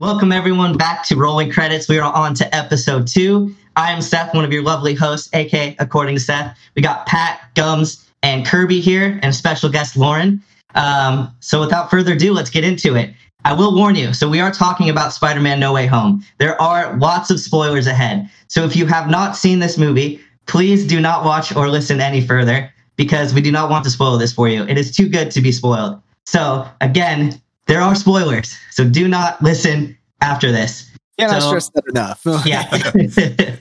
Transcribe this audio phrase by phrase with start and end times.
[0.00, 1.88] Welcome everyone back to Rolling Credits.
[1.88, 3.52] We are on to episode two.
[3.74, 6.56] I am Seth, one of your lovely hosts, aka According to Seth.
[6.76, 10.40] We got Pat, Gums, and Kirby here, and special guest Lauren.
[10.76, 13.12] Um, so without further ado, let's get into it.
[13.44, 14.14] I will warn you.
[14.14, 16.24] So we are talking about Spider-Man: No Way Home.
[16.38, 18.30] There are lots of spoilers ahead.
[18.46, 22.24] So if you have not seen this movie, please do not watch or listen any
[22.24, 24.62] further because we do not want to spoil this for you.
[24.62, 26.00] It is too good to be spoiled.
[26.24, 28.56] So again, there are spoilers.
[28.72, 30.90] So do not listen after this.
[31.18, 32.22] Yeah, I So- stressed that enough.
[32.46, 32.66] Yeah.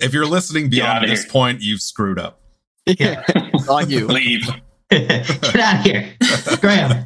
[0.01, 1.31] If you're listening beyond this here.
[1.31, 2.39] point, you've screwed up.
[2.85, 3.23] Yeah.
[3.27, 4.07] It's on you.
[4.07, 4.47] Leave.
[4.89, 6.13] Get out of here,
[6.61, 7.05] Graham.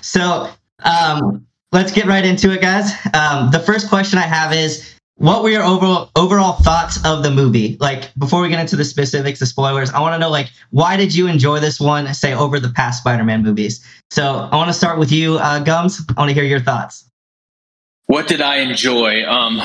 [0.00, 0.48] so
[0.80, 2.92] um, let's get right into it, guys.
[3.14, 7.30] Um, the first question I have is, what were your overall overall thoughts of the
[7.30, 7.76] movie?
[7.78, 10.96] Like before we get into the specifics, the spoilers, I want to know like why
[10.96, 13.84] did you enjoy this one, say over the past Spider-Man movies?
[14.10, 16.00] So I want to start with you, uh, Gums.
[16.08, 17.04] I want to hear your thoughts.
[18.06, 19.26] What did I enjoy?
[19.26, 19.60] Um,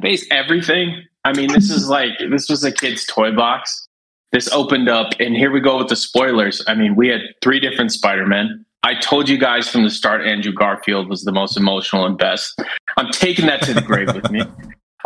[0.00, 1.04] base everything.
[1.24, 3.86] I mean, this is like this was a kid's toy box.
[4.32, 6.60] This opened up, and here we go with the spoilers.
[6.66, 8.64] I mean, we had three different Spider Men.
[8.82, 12.60] I told you guys from the start, Andrew Garfield was the most emotional and best.
[12.96, 14.42] I'm taking that to the grave with me.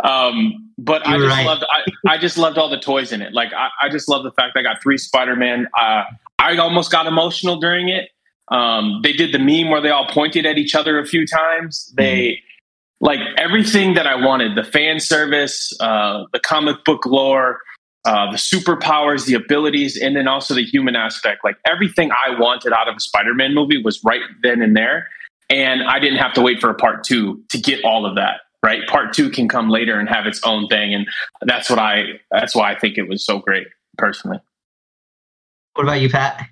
[0.03, 1.45] Um, but I You're just right.
[1.45, 1.65] loved.
[1.71, 3.33] I, I just loved all the toys in it.
[3.33, 5.67] Like I, I just love the fact I got three Spider Man.
[5.79, 6.03] Uh,
[6.39, 8.09] I almost got emotional during it.
[8.49, 11.93] Um, they did the meme where they all pointed at each other a few times.
[11.95, 12.39] They
[12.99, 17.59] like everything that I wanted: the fan service, uh, the comic book lore,
[18.05, 21.43] uh, the superpowers, the abilities, and then also the human aspect.
[21.43, 25.07] Like everything I wanted out of a Spider-Man movie was right then and there,
[25.49, 28.41] and I didn't have to wait for a part two to get all of that.
[28.63, 31.05] Right, part two can come later and have its own thing, and
[31.41, 32.21] that's what I.
[32.31, 34.39] That's why I think it was so great, personally.
[35.73, 36.47] What about you, Pat?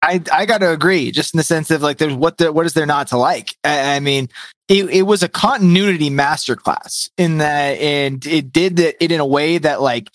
[0.00, 2.64] I I got to agree, just in the sense of like, there's what the, what
[2.64, 3.56] is there not to like?
[3.62, 4.30] I, I mean,
[4.68, 9.26] it, it was a continuity masterclass in that, and it did that it in a
[9.26, 10.08] way that like.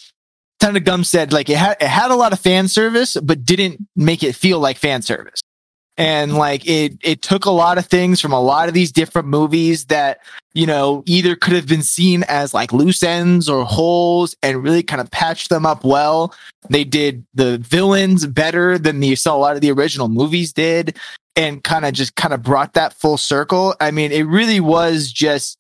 [0.60, 3.46] Ton of Gum said like it had it had a lot of fan service, but
[3.46, 5.40] didn't make it feel like fan service.
[6.00, 9.28] And like it it took a lot of things from a lot of these different
[9.28, 10.22] movies that
[10.54, 14.82] you know either could have been seen as like loose ends or holes and really
[14.82, 16.34] kind of patched them up well.
[16.70, 20.98] They did the villains better than you saw a lot of the original movies did
[21.36, 23.76] and kind of just kind of brought that full circle.
[23.82, 25.59] I mean it really was just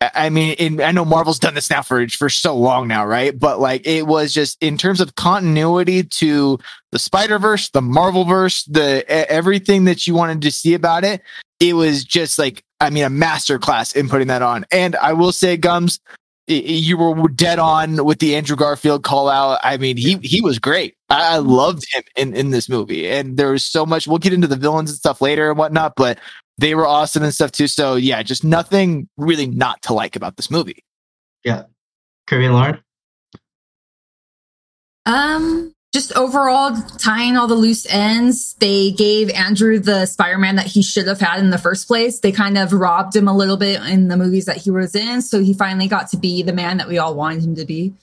[0.00, 3.36] I mean, I know Marvel's done this now for for so long now, right?
[3.36, 6.58] But like, it was just in terms of continuity to
[6.92, 11.22] the Spider Verse, the Marvel verse, the everything that you wanted to see about it.
[11.60, 14.66] It was just like, I mean, a masterclass in putting that on.
[14.70, 15.98] And I will say, Gums,
[16.46, 19.60] you were dead on with the Andrew Garfield call out.
[19.62, 20.94] I mean, he he was great.
[21.08, 24.06] I I loved him in in this movie, and there was so much.
[24.06, 26.18] We'll get into the villains and stuff later and whatnot, but
[26.58, 27.68] they were awesome and stuff too.
[27.68, 30.84] So yeah, just nothing really not to like about this movie.
[31.44, 31.64] Yeah.
[32.26, 32.80] Kirby and Lauren?
[35.04, 38.54] Um, just overall tying all the loose ends.
[38.54, 42.20] They gave Andrew the Spider-Man that he should have had in the first place.
[42.20, 45.22] They kind of robbed him a little bit in the movies that he was in,
[45.22, 47.94] so he finally got to be the man that we all wanted him to be.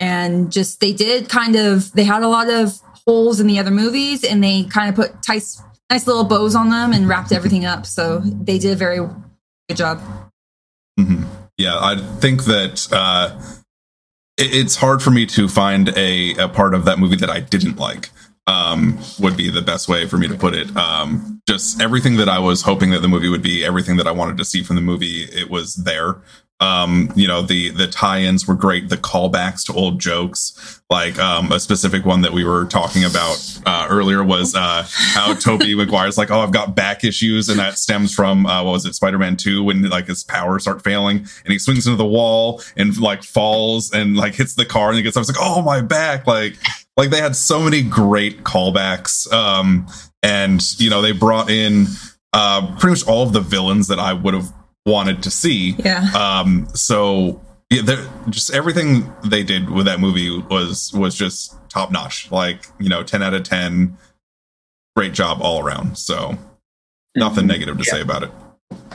[0.00, 3.70] And just they did kind of they had a lot of holes in the other
[3.70, 7.64] movies, and they kind of put nice nice little bows on them and wrapped everything
[7.64, 7.84] up.
[7.84, 8.98] So they did a very
[9.68, 10.00] good job.
[10.98, 11.24] hmm
[11.58, 13.38] Yeah, I think that uh,
[14.38, 17.40] it, it's hard for me to find a, a part of that movie that I
[17.40, 18.10] didn't like.
[18.46, 20.74] Um, would be the best way for me to put it.
[20.76, 24.10] Um, just everything that I was hoping that the movie would be, everything that I
[24.10, 26.16] wanted to see from the movie, it was there.
[26.60, 28.90] Um, you know, the the tie-ins were great.
[28.90, 33.60] The callbacks to old jokes, like um, a specific one that we were talking about
[33.64, 37.78] uh, earlier, was uh, how Tobey Maguire's like, "Oh, I've got back issues," and that
[37.78, 41.52] stems from uh, what was it, Spider-Man Two, when like his powers start failing, and
[41.52, 45.02] he swings into the wall and like falls and like hits the car and he
[45.02, 45.22] gets up.
[45.22, 46.56] It's like, "Oh, my back!" Like,
[46.98, 49.86] like they had so many great callbacks, um,
[50.22, 51.86] and you know, they brought in
[52.34, 54.52] uh, pretty much all of the villains that I would have
[54.86, 55.72] wanted to see.
[55.78, 56.08] Yeah.
[56.14, 57.40] Um, so
[57.70, 62.30] yeah, they're- just everything they did with that movie was was just top notch.
[62.30, 63.96] Like you know, ten out of ten.
[64.96, 65.96] Great job all around.
[65.96, 66.36] So
[67.16, 68.30] nothing negative to say about it.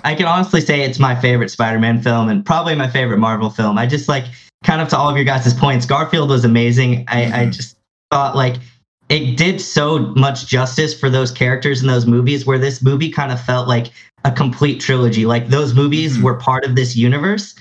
[0.03, 3.77] I can honestly say it's my favorite Spider-Man film and probably my favorite Marvel film.
[3.77, 4.25] I just like
[4.63, 5.85] kind of to all of your guys' points.
[5.85, 7.05] Garfield was amazing.
[7.07, 7.53] I, I Mhm.
[7.53, 7.77] just
[8.11, 8.55] thought like
[9.09, 12.45] it did so much justice for those characters in those movies.
[12.45, 13.91] Where this movie kind of felt like
[14.23, 15.25] a complete trilogy.
[15.25, 16.23] Like those movies Mhm.
[16.23, 17.53] were part of this universe,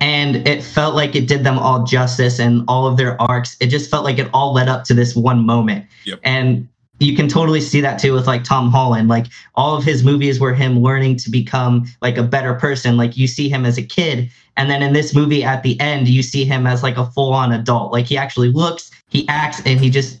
[0.00, 3.56] and it felt like it did them all justice and all of their arcs.
[3.60, 5.86] It just felt like it all led up to this one moment.
[6.04, 6.20] Yep.
[6.22, 6.68] And
[6.98, 9.08] you can totally see that too with like Tom Holland.
[9.08, 12.98] Like all of his movies were him learning to become like a better person.
[12.98, 16.08] Like you see him as a kid, and then in this movie at the end,
[16.08, 17.90] you see him as like a full on adult.
[17.90, 20.19] Like he actually looks, he acts, and he just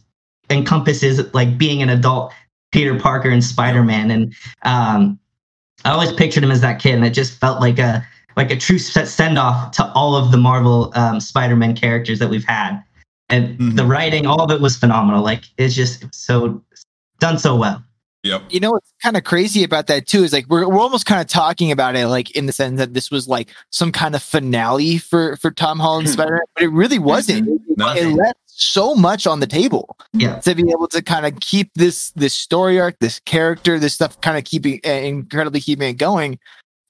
[0.50, 2.32] encompasses like being an adult
[2.72, 4.10] Peter Parker and Spider Man.
[4.10, 5.18] And um,
[5.84, 8.06] I always pictured him as that kid, and it just felt like a
[8.36, 12.30] like a true send off to all of the Marvel um, Spider Man characters that
[12.30, 12.82] we've had.
[13.28, 13.76] And Mhm.
[13.76, 15.22] the writing, all of it was phenomenal.
[15.22, 16.62] Like it's just so
[17.18, 17.82] done so well.
[18.22, 18.42] Yep.
[18.50, 21.20] You know what's kind of crazy about that too is like we're we're almost kind
[21.22, 24.22] of talking about it like in the sense that this was like some kind of
[24.22, 26.12] finale for for Tom Holland Mhm.
[26.12, 27.48] Spider-Man, but it really wasn't.
[27.48, 27.92] It, No.
[27.94, 30.38] it left so much on the table Yeah.
[30.40, 34.20] to be able to kind of keep this this story arc, this character, this stuff
[34.20, 36.38] kind of keeping uh, incredibly keeping it going.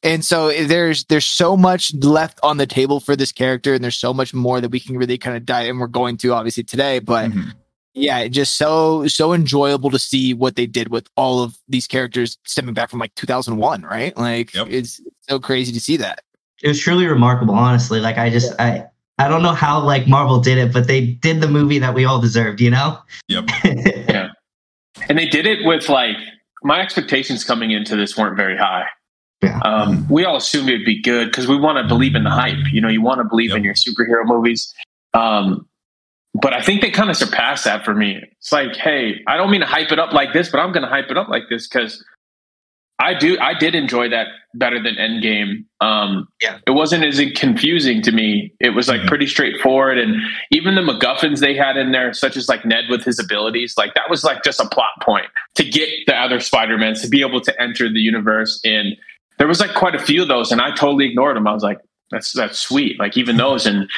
[0.02, 3.98] And so there's there's so much left on the table for this character, and there's
[3.98, 5.68] so much more that we can really kind of dive.
[5.68, 7.52] And we're going to obviously today, but Mhm.
[7.94, 12.38] yeah, just so so enjoyable to see what they did with all of these characters
[12.46, 14.16] stemming back from like 2001, right?
[14.16, 14.68] Like Yep.
[14.70, 16.22] it's so crazy to see that.
[16.62, 18.00] It was truly remarkable, honestly.
[18.00, 18.86] Like I just I
[19.20, 22.06] I don't know how like Marvel did it, but they did the movie that we
[22.06, 22.98] all deserved, you know?
[23.28, 23.50] Yep.
[24.08, 24.28] Yeah.
[25.08, 26.16] And they did it with like
[26.62, 28.86] my expectations coming into this weren't very high.
[29.42, 29.58] Yeah.
[29.60, 32.58] Um, we all assumed it'd be good because we want to believe in the hype.
[32.72, 34.74] You know, you want to believe in your superhero movies.
[35.14, 35.68] Um,
[36.34, 38.20] but I think they kind of surpassed that for me.
[38.38, 40.82] It's like, hey, I don't mean to hype it up like this, but I'm going
[40.82, 42.04] to hype it up like this because
[43.00, 43.38] I do.
[43.40, 45.64] I did enjoy that better than Endgame.
[45.80, 46.58] Um, Yeah.
[46.66, 48.52] it wasn't as confusing to me.
[48.60, 49.08] It was like Mhm.
[49.08, 50.16] pretty straightforward, and
[50.50, 53.94] even the MacGuffins they had in there, such as like Ned with his abilities, like
[53.94, 57.40] that was like just a plot point to get the other Spider-Mans to be able
[57.40, 58.60] to enter the universe.
[58.64, 58.96] And
[59.38, 61.46] there was like quite a few of those, and I totally ignored them.
[61.48, 61.78] I was like,
[62.10, 62.98] that's that's sweet.
[63.00, 63.88] Like even those, and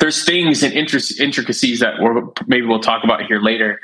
[0.00, 3.80] there's things and intric- intricacies that we're, maybe we'll talk about here later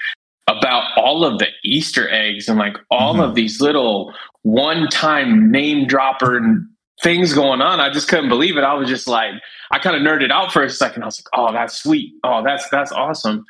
[0.46, 3.24] about all of the Easter eggs and like all Mhm.
[3.28, 6.66] of these little one-time name dropper and
[7.02, 7.80] things going on.
[7.80, 8.64] I just couldn't believe it.
[8.64, 9.32] I was just like,
[9.70, 11.02] I kind of nerded out for a second.
[11.02, 12.12] I was like, oh, that's sweet.
[12.24, 13.44] Oh, that's that's awesome.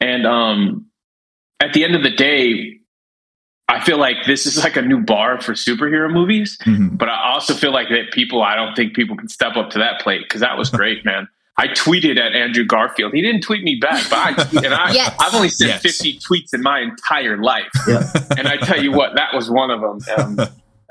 [0.00, 0.86] And um,
[1.60, 2.78] at the end of the day,
[3.68, 6.58] I feel like this is like a new bar for superhero movies.
[6.64, 6.98] Mhm.
[6.98, 9.78] But I also feel like that people, I don't think people can step up to
[9.78, 11.28] that plate because that was great, man.
[11.60, 13.12] I tweeted at Andrew Garfield.
[13.12, 15.14] He didn't tweet me back, but I tweet, and I, Yes.
[15.20, 15.82] I've only sent Yes.
[15.82, 17.68] 50 tweets in my entire life.
[17.86, 18.10] Yeah.
[18.38, 19.98] And I tell you what, that was one of them.
[20.16, 20.38] Um,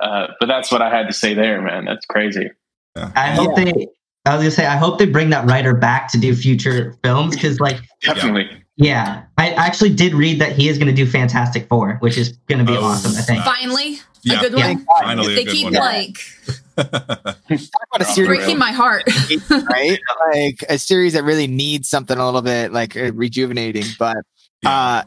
[0.01, 1.85] uh, but that's what I had to say there, man.
[1.85, 2.51] That's crazy.
[2.95, 3.87] I hope they
[4.25, 7.35] I was gonna say I hope they bring that writer back to do future films
[7.35, 8.49] because like Definitely.
[8.75, 12.65] yeah, I actually did read that he is gonna do Fantastic Four, which is gonna
[12.65, 13.43] be Oh, awesome, I think.
[13.43, 14.37] Finally, Yeah.
[14.39, 14.67] a good Yeah.
[14.73, 14.85] one.
[15.01, 15.73] Finally, If a they good keep one.
[15.73, 16.17] like
[16.83, 19.03] Talk about a series, breaking my heart.
[19.71, 19.99] right?
[20.33, 23.85] like a series that really needs something a little bit like uh, rejuvenating.
[23.97, 24.17] But
[24.65, 25.03] uh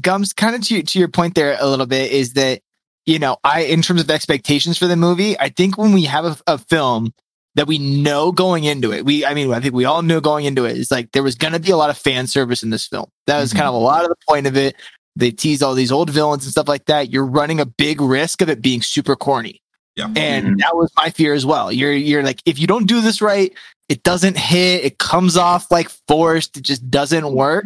[0.00, 2.60] Gums, kind of to to your point there a little bit is that
[3.04, 6.24] you know I in terms of expectations for the movie, I think when we have
[6.24, 7.12] a, a film
[7.54, 10.44] that we know going into it, we I mean I think we all knew going
[10.44, 12.70] into it is like there was going to be a lot of fan service in
[12.70, 13.06] this film.
[13.26, 13.56] That was Mhm.
[13.56, 14.74] kind of a lot of the point of it.
[15.14, 17.10] They tease all these old villains and stuff like that.
[17.10, 19.62] You're running a big risk of it being super corny.
[19.96, 20.08] Yeah.
[20.14, 21.72] And that was my fear as well.
[21.72, 23.52] You're you're like, if you don't do this right,
[23.88, 27.64] it doesn't hit, it comes off like forced, it just doesn't work.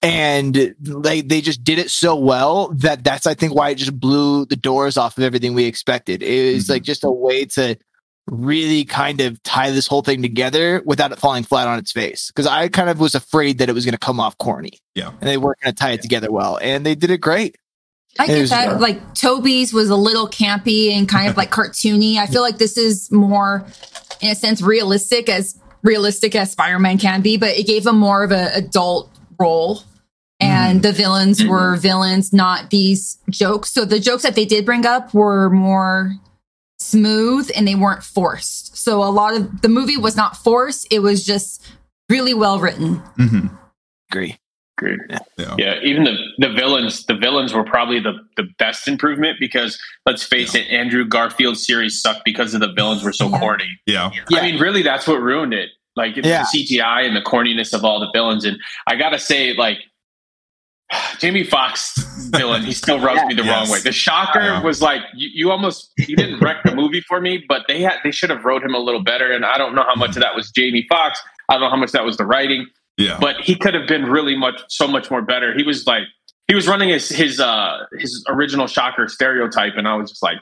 [0.00, 3.98] And like they just did it so well that that's I think why it just
[3.98, 6.22] blew the doors off of everything we expected.
[6.22, 6.70] It was Mhm.
[6.70, 7.76] like just a way to
[8.30, 12.28] really kind of tie this whole thing together without it falling flat on its face.
[12.28, 14.78] Because I kind of was afraid that it was going to come off corny.
[14.94, 15.08] Yeah.
[15.20, 16.58] And they weren't going to tie it together well.
[16.62, 17.56] And they did it great.
[18.18, 18.80] I get There's- that.
[18.80, 22.16] Like Tobey's was a little campy and kind of like cartoony.
[22.16, 23.64] I feel like this is more,
[24.20, 28.24] in a sense, realistic as realistic as Spider-Man can be, but it gave him more
[28.24, 29.82] of an adult role.
[30.40, 33.70] And the villains were villains, not these jokes.
[33.72, 36.14] So the jokes that they did bring up were more
[36.78, 38.76] smooth and they weren't forced.
[38.76, 40.86] So a lot of the movie was not forced.
[40.92, 41.66] It was just
[42.08, 43.02] really well written.
[43.18, 43.50] Mhm.
[44.10, 44.38] Agree.
[44.78, 45.00] Agreed.
[45.36, 45.54] Yeah.
[45.58, 50.22] Yeah, even the the villains, the villains were probably the the best improvement because let's
[50.22, 53.80] face it, Andrew Garfield's series sucked because of the villains were so corny.
[53.86, 54.10] Yeah.
[54.30, 54.38] Yeah.
[54.38, 55.70] I mean, really, that's what ruined it.
[55.96, 56.44] Like it's Yeah.
[56.52, 58.44] the CGI and the corniness of all the villains.
[58.44, 58.56] And
[58.86, 59.78] I gotta say, like
[61.18, 61.96] Jamie Foxx
[62.30, 63.66] villain, he still rubs me the Yes.
[63.68, 63.80] wrong way.
[63.80, 64.62] The Shocker Yeah.
[64.62, 67.94] was like you, you almost you didn't wreck the movie for me, but they had
[68.04, 69.32] they should have wrote him a little better.
[69.32, 71.20] And I don't know how much of that was Jamie Foxx.
[71.48, 72.66] I don't know how much that was the writing
[72.98, 73.16] Yeah.
[73.20, 75.54] but he could have been really much so much more better.
[75.56, 76.02] He was like
[76.48, 80.38] he was running his his uh his original shocker stereotype, and I was just like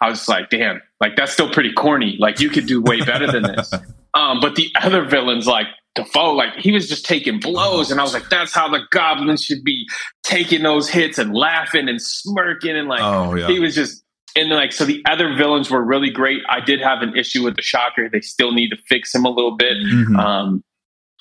[0.00, 2.16] I was like, damn, like that's still pretty corny.
[2.18, 3.72] Like you could do way better than this.
[4.14, 8.02] um, but the other villains, like Dafoe, like he was just taking blows, and I
[8.02, 9.86] was like, that's how the goblins should be
[10.24, 13.46] taking those hits and laughing and smirking, and like Oh yeah.
[13.46, 14.02] he was just
[14.36, 16.42] and like so the other villains were really great.
[16.50, 19.30] I did have an issue with the Shocker; they still need to fix him a
[19.30, 19.78] little bit.
[19.78, 20.18] Mhm.
[20.18, 20.64] Um,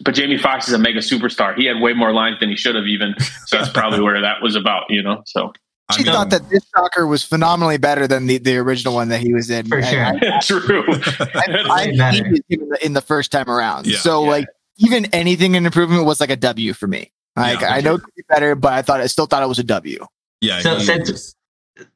[0.01, 1.55] but Jamie Foxx is a mega superstar.
[1.55, 3.15] He had way more lines than he should have even.
[3.45, 5.21] So that's probably where that was about, you know.
[5.25, 5.53] So
[5.89, 9.09] I She mean, thought that this Shocker was phenomenally better than the, the original one
[9.09, 9.67] that he was in.
[9.67, 9.85] For And
[10.19, 10.31] sure.
[10.33, 10.83] I, true.
[10.87, 13.85] I, I Way hated him in the, in the first time around.
[13.87, 13.97] Yeah.
[13.99, 14.29] so Yeah.
[14.29, 14.47] like
[14.77, 17.11] even anything in improvement was like a W for me.
[17.35, 17.73] Like Yeah.
[17.73, 19.63] I know it could be better, but I thought I still thought it was a
[19.63, 20.05] W.
[20.41, 20.59] yeah.
[20.61, 21.35] So since-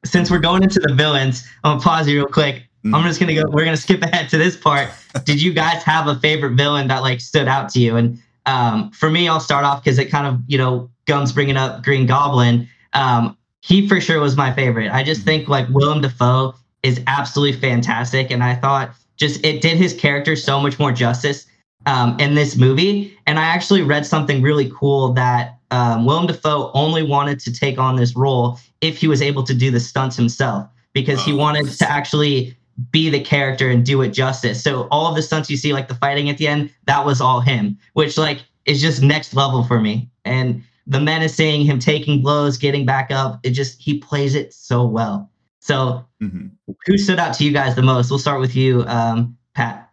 [0.04, 2.67] Since we're going into the villains, I'm gonna pause you real quick.
[2.84, 3.44] I'm just gonna go.
[3.48, 4.90] We're gonna skip ahead to this part.
[5.24, 7.96] Did you guys have a favorite villain that like stood out to you?
[7.96, 11.56] And um, for me, I'll start off because it kind of you know Gums bringing
[11.56, 12.68] up Green Goblin.
[12.94, 14.90] Um, he for sure was my favorite.
[14.92, 19.76] I just think like Willem Dafoe is absolutely fantastic, and I thought just it did
[19.76, 21.46] his character so much more justice
[21.86, 23.16] um, in this movie.
[23.26, 27.78] And I actually read something really cool that um, Willem Dafoe only wanted to take
[27.78, 31.36] on this role if he was able to do the stunts himself because he Oh.
[31.36, 32.56] wanted to actually
[32.90, 34.62] be the character and do it justice.
[34.62, 37.20] So all of the stunts you see, like the fighting at the end, that was
[37.20, 40.10] all him, which like is just next level for me.
[40.24, 44.86] And the menacing, him taking blows, getting back up, it just he plays it so
[44.86, 45.30] well.
[45.60, 46.52] So Mhm.
[46.86, 48.10] who stood out to you guys the most?
[48.10, 49.90] We'll start with you, um, Pat.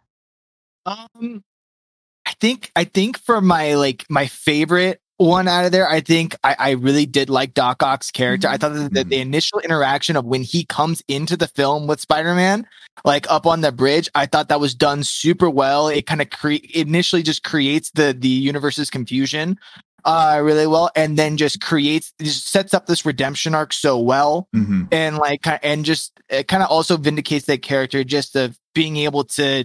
[0.86, 1.42] Um,
[2.26, 6.36] I think I think for my like my favorite one out of there, I think
[6.44, 8.48] I, I really did like Doc Ock's character.
[8.48, 12.00] I thought that the, the initial interaction of when he comes into the film with
[12.00, 12.66] Spider-Man,
[13.04, 15.88] like up on the bridge, I thought that was done super well.
[15.88, 19.58] It kind of cre- initially just creates the the universe's confusion
[20.04, 24.46] uh really well and then just creates just sets up this redemption arc so well
[24.54, 24.86] Mhm.
[24.92, 29.24] and like and just it kind of also vindicates that character just of being able
[29.24, 29.64] to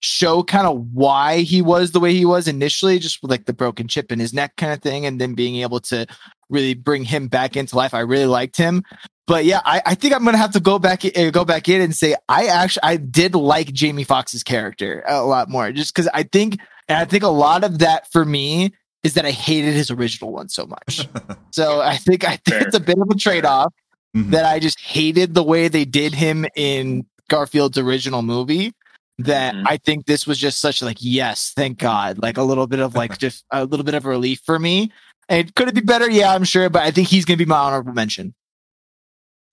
[0.00, 3.52] show kind of why he was the way he was initially just with like the
[3.52, 6.06] broken chip in his neck kind of thing and then being able to
[6.48, 8.82] really bring him back into life i really liked him
[9.26, 11.80] but yeah i, I think i'm gonna have to go back uh, go back in
[11.80, 16.08] and say i actually i did like jamie foxx's character a lot more just because
[16.14, 19.74] i think and i think a lot of that for me is that i hated
[19.74, 21.06] his original one so much
[21.52, 22.66] so i think i think Fair.
[22.66, 23.72] it's a bit of a trade-off
[24.16, 24.32] Mhm.
[24.32, 28.72] that I just hated the way they did him in Garfield's original movie.
[29.24, 29.64] That Mhm.
[29.66, 32.94] I think this was just such like yes, thank God, like a little bit of
[32.94, 34.92] like just a little bit of relief for me.
[35.28, 36.10] And could it be better?
[36.10, 38.34] Yeah, I'm sure, but I think he's gonna be my honorable mention.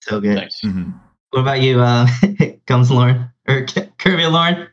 [0.02, 0.36] So good.
[0.36, 0.60] Nice.
[0.64, 0.94] Mhm.
[1.30, 2.06] What about you, uh,
[2.66, 4.68] Gums Lauren or K- Kirby Lauren?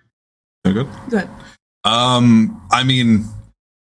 [0.63, 0.87] Very good.
[1.09, 1.29] Good.
[1.83, 3.25] Um, I mean,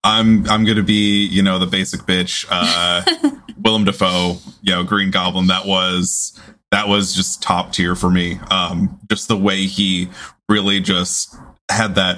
[0.04, 2.46] I'm I'm gonna be you know the basic bitch.
[2.50, 3.04] Uh,
[3.64, 5.48] Willem Dafoe, you know, Green Goblin.
[5.48, 6.40] That was
[6.74, 8.40] that was just top tier for me.
[8.50, 10.10] Um, just the way he
[10.50, 11.36] really just
[11.70, 12.18] had that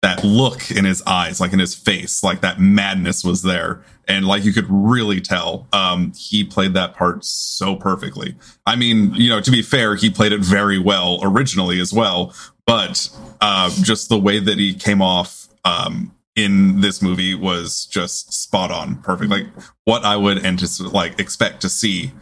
[0.00, 4.24] that look in his eyes, like in his face, like that madness was there, and
[4.24, 5.66] like you could really tell.
[5.72, 8.36] Um, he played that part so perfectly.
[8.64, 12.32] I mean, you know, to be fair, he played it very well originally as well,
[12.64, 13.08] but
[13.40, 18.70] uh, just the way that he came off um, in this movie was just spot
[18.70, 19.32] on, perfect.
[19.32, 19.46] Like
[19.84, 22.12] what I would anticipate, like expect to see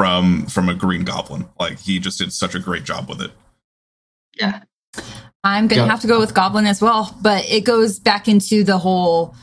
[0.00, 1.46] from from a Green Goblin.
[1.58, 3.32] Like he just did such a great job with it.
[4.34, 4.62] Yeah.
[5.44, 8.78] I'm gonna have to go with Goblin as well, but it goes back into the
[8.78, 9.34] whole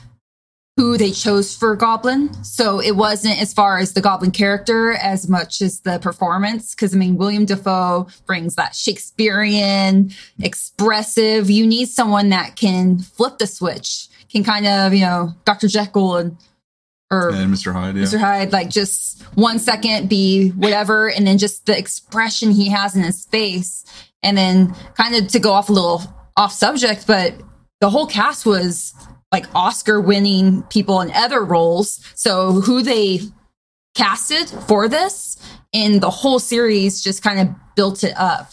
[0.76, 2.34] who they chose for Goblin.
[2.42, 6.74] So it wasn't as far as the Goblin character as much as the performance.
[6.74, 10.10] Because I mean, William Dafoe brings that Shakespearean,
[10.42, 11.50] expressive.
[11.50, 15.68] You need someone that can flip the switch, can kind of you know Dr.
[15.68, 16.36] Jekyll and
[17.10, 17.72] or And Mr.
[17.72, 18.04] Hyde, yeah.
[18.04, 18.18] Mr.
[18.18, 23.02] Hyde, like just one second be whatever, and then just the expression he has in
[23.02, 23.84] his face.
[24.22, 26.02] And then kind of to go off a little
[26.36, 27.34] off subject, but
[27.80, 28.92] the whole cast was
[29.32, 32.00] like Oscar winning people in other roles.
[32.14, 33.20] So who they
[33.94, 35.36] casted for this
[35.72, 38.50] in the whole series just kind of built it up.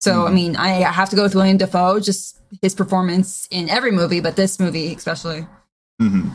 [0.00, 0.34] So, I Mhm.
[0.34, 4.36] mean, I have to go with William Dafoe, just his performance in every movie, but
[4.36, 5.46] this movie especially.
[6.00, 6.30] Mhm.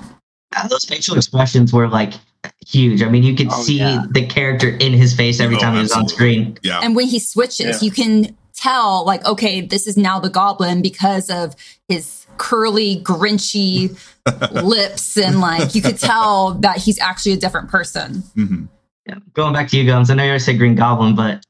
[0.56, 2.14] Uh, those facial expressions were like
[2.66, 3.02] huge.
[3.04, 4.04] I mean, you could Oh, see yeah.
[4.12, 6.58] the character in his face every Oh, time he was on screen.
[6.64, 6.80] Yeah.
[6.84, 7.86] and when he switches Yeah.
[7.86, 11.56] you can tell like okay this is now the goblin because of
[11.88, 13.98] his curly grinchy
[14.64, 18.68] lips and like you could tell that he's actually a different person Mhm.
[19.08, 19.16] Yeah.
[19.34, 20.12] Going back to you, Gums.
[20.12, 21.44] I know you already said Green Goblin, but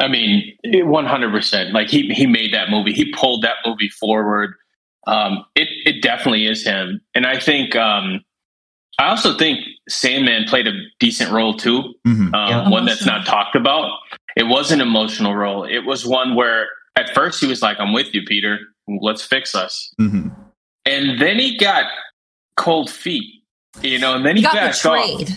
[0.00, 1.72] I mean, one hundred percent.
[1.72, 2.92] Like he he made that movie.
[2.92, 4.54] He pulled that movie forward.
[5.08, 8.22] Um, it it definitely is him, and I think um,
[8.98, 11.94] I also think Sandman played a decent role too.
[12.06, 12.34] Mhm.
[12.34, 12.68] Um, Yeah.
[12.68, 13.90] One that's not talked about.
[14.36, 15.64] It was an emotional role.
[15.64, 18.58] It was one where at first he was like, "I'm with you, Peter.
[18.86, 20.34] Let's fix us." Mhm.
[20.86, 21.84] and then he got
[22.56, 23.42] cold feet,
[23.82, 25.28] you know, and then he, He got backed off.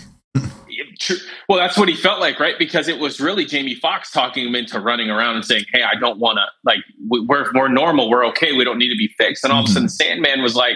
[1.01, 1.17] True.
[1.49, 2.59] Well, that's what he felt like, right?
[2.59, 5.99] Because it was really Jamie Foxx talking him into running around and saying, "Hey, I
[5.99, 6.45] don't want to.
[6.63, 8.07] Like, we- we're we're normal.
[8.07, 8.53] We're okay.
[8.53, 9.73] We don't need to be fixed." And all of a mm-hmm.
[9.73, 10.75] sudden, Sandman was like,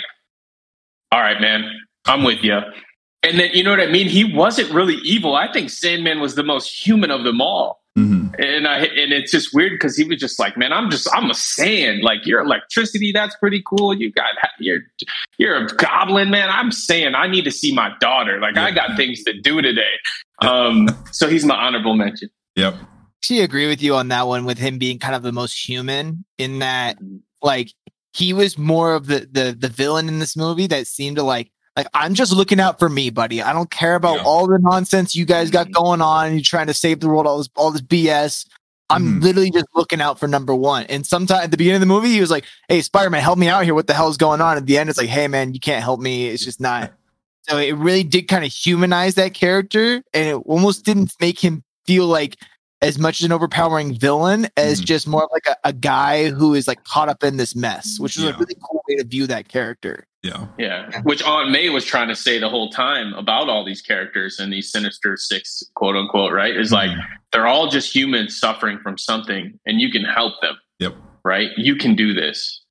[1.12, 1.72] "All right, man,
[2.06, 2.60] I'm with you."
[3.22, 4.08] And then you know what I mean?
[4.08, 5.36] He wasn't really evil.
[5.36, 7.85] I think Sandman was the most human of them all.
[8.40, 11.30] And I and it's just weird because he was just like, "Man, I'm just I'm
[11.30, 12.02] a sand.
[12.04, 13.94] Like your electricity, that's pretty cool.
[13.94, 14.26] You got
[14.60, 14.82] you're
[15.38, 16.50] you're a goblin, man.
[16.50, 18.40] I'm saying I need to see my daughter.
[18.40, 19.84] Like I got things to do today."
[20.42, 22.30] Um, so he's my honorable mention.
[22.58, 22.76] Yep.
[23.22, 26.26] actually agree with you on that one with him being kind of the most human
[26.38, 26.98] in that
[27.42, 27.72] like
[28.12, 31.52] he was more of the the the villain in this movie that seemed to like
[31.76, 33.42] like I'm just looking out for me, buddy.
[33.42, 34.24] I don't care about Yeah.
[34.24, 36.34] all the nonsense you guys got going on.
[36.34, 38.46] You're trying to save the world, all this all this BS.
[38.90, 39.24] I'm Mhm.
[39.24, 40.84] literally just looking out for number one.
[40.84, 43.48] And sometime at the beginning of the movie, he was like, "Hey, Spider-Man, help me
[43.48, 43.74] out here.
[43.74, 46.00] What the hell's going on?" At the end, it's like, "Hey, man, you can't help
[46.00, 46.28] me.
[46.28, 46.94] It's just not."
[47.50, 51.64] So it really did kind of humanize that character, and it almost didn't make him
[51.88, 52.38] feel like
[52.82, 54.86] as much as an overpowering villain as Mhm.
[54.86, 57.98] just more of like a, a guy who is like caught up in this mess,
[58.00, 58.32] which is Yeah.
[58.32, 60.06] a really cool way to view that character.
[60.26, 60.46] Yeah.
[60.58, 64.40] Yeah, which Aunt May was trying to say the whole time about all these characters
[64.40, 66.56] and these Sinister Six, quote unquote, right?
[66.56, 67.04] Is like Mhm.
[67.32, 70.56] they're all just humans suffering from something, and you can help them.
[70.80, 70.96] Yep.
[71.24, 71.50] Right?
[71.58, 72.62] You can do this.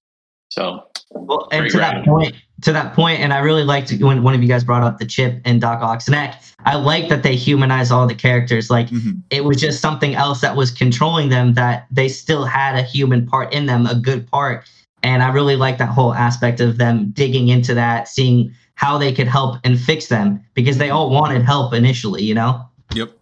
[0.51, 4.23] So Well, and Great to that point, to that point, and I really liked when
[4.25, 6.43] one of you guys brought up the chip and Doc Ock's neck.
[6.65, 8.69] I like that they humanize all the characters.
[8.71, 9.23] Like Mhm.
[9.31, 13.27] it was just something else that was controlling them that they still had a human
[13.27, 14.67] part in them, a good part.
[15.05, 19.13] And I really like that whole aspect of them digging into that, seeing how they
[19.13, 22.67] could help and fix them because they all wanted help initially, you know?
[22.95, 23.13] Yep.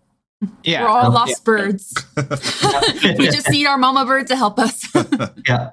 [0.62, 0.82] Yeah.
[0.84, 1.92] We're all lost birds.
[2.16, 4.86] we just need our mama bird to help us.
[5.48, 5.70] Yeah.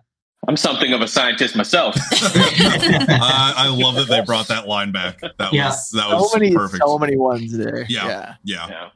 [0.47, 1.95] I'm something of a scientist myself.
[2.11, 5.19] I, I love that they brought that line back.
[5.21, 5.67] That Yeah.
[5.67, 6.83] was that So was many, perfect.
[6.83, 7.85] so many ones there.
[7.87, 8.07] Yeah.
[8.07, 8.33] yeah.
[8.43, 8.67] Yeah.
[8.69, 8.89] yeah.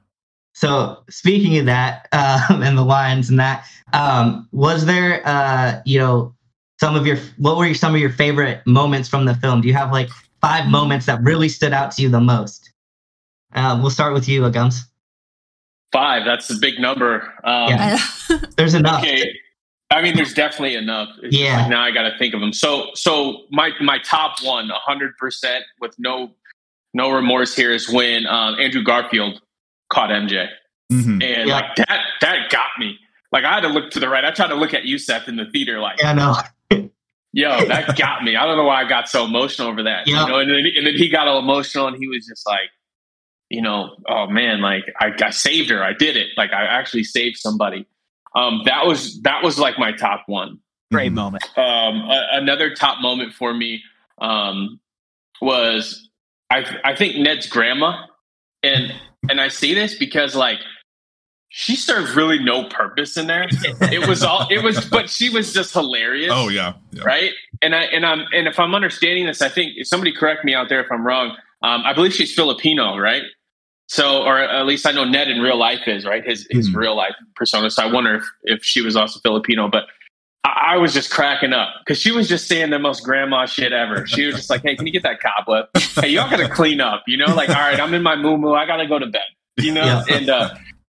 [0.54, 6.00] So speaking of that, um, and the lines and that, um, was there, uh, you
[6.00, 6.34] know,
[6.84, 9.62] some of your, what were some of your favorite moments from the film?
[9.62, 10.10] Do you have like
[10.42, 12.72] five moments that really stood out to you the most?
[13.54, 14.84] Uh, we'll start with you, Gums.
[15.94, 16.26] Five.
[16.26, 17.22] That's a big number.
[17.46, 17.98] Um, Yeah.
[18.58, 19.02] There's enough.
[19.02, 19.32] Okay.
[19.92, 21.10] I mean, there's definitely enough.
[21.22, 21.58] It's Yeah.
[21.62, 22.52] like, now I got to think of them.
[22.52, 26.32] So, so my my top one, hundred percent, with no
[26.96, 29.40] no remorse here, is when um, Andrew Garfield
[29.92, 30.48] caught MJ,
[30.92, 31.22] Mhm.
[31.24, 31.54] and Yeah.
[31.54, 32.98] like that that got me.
[33.32, 34.26] Like I had to look to the right.
[34.26, 36.38] I tried to look at Yusef in the theater, like, Yeah, no.
[36.72, 38.36] Yo, that got me.
[38.36, 40.08] I don't know why I got so emotional over that.
[40.08, 40.22] Yeah.
[40.24, 42.70] You know, and then, and then he got all emotional, and he was just like,
[43.50, 45.84] you know, oh man, like I, I saved her.
[45.84, 46.28] I did it.
[46.38, 47.86] Like I actually saved somebody.
[48.36, 50.60] Um, that was that was like my top one.
[50.92, 51.16] Great Mhm.
[51.16, 51.44] moment.
[51.58, 53.82] Um, a, another top moment for me
[54.20, 54.80] um,
[55.42, 56.10] was
[56.50, 58.06] I I think Ned's grandma,
[58.64, 58.94] and
[59.30, 60.60] and I say this because like
[61.56, 63.46] she served really no purpose in there.
[63.82, 66.74] It was all it was, but she was just hilarious Oh yeah.
[66.92, 67.04] yeah.
[67.04, 67.30] right?
[67.62, 70.68] And I and I'm and if I'm understanding this, I think somebody correct me out
[70.68, 71.38] there if I'm wrong.
[71.62, 73.22] Um, I believe she's Filipino, right?
[73.88, 76.76] So, or at least I know Ned in real life is right, his his Mhm.
[76.76, 77.70] real life persona.
[77.70, 79.86] So I wonder if if she was also Filipino, but.
[80.44, 83.72] I I was just cracking up because she was just saying the most grandma shit
[83.72, 84.06] ever.
[84.08, 85.66] She was just like, "Hey, can you get that cobweb?
[86.02, 88.66] Hey, y'all gotta clean up." You know, like, all right, I'm in my moo I
[88.66, 89.22] gotta go to bed.
[89.58, 90.16] You know, Yeah.
[90.18, 90.50] and uh,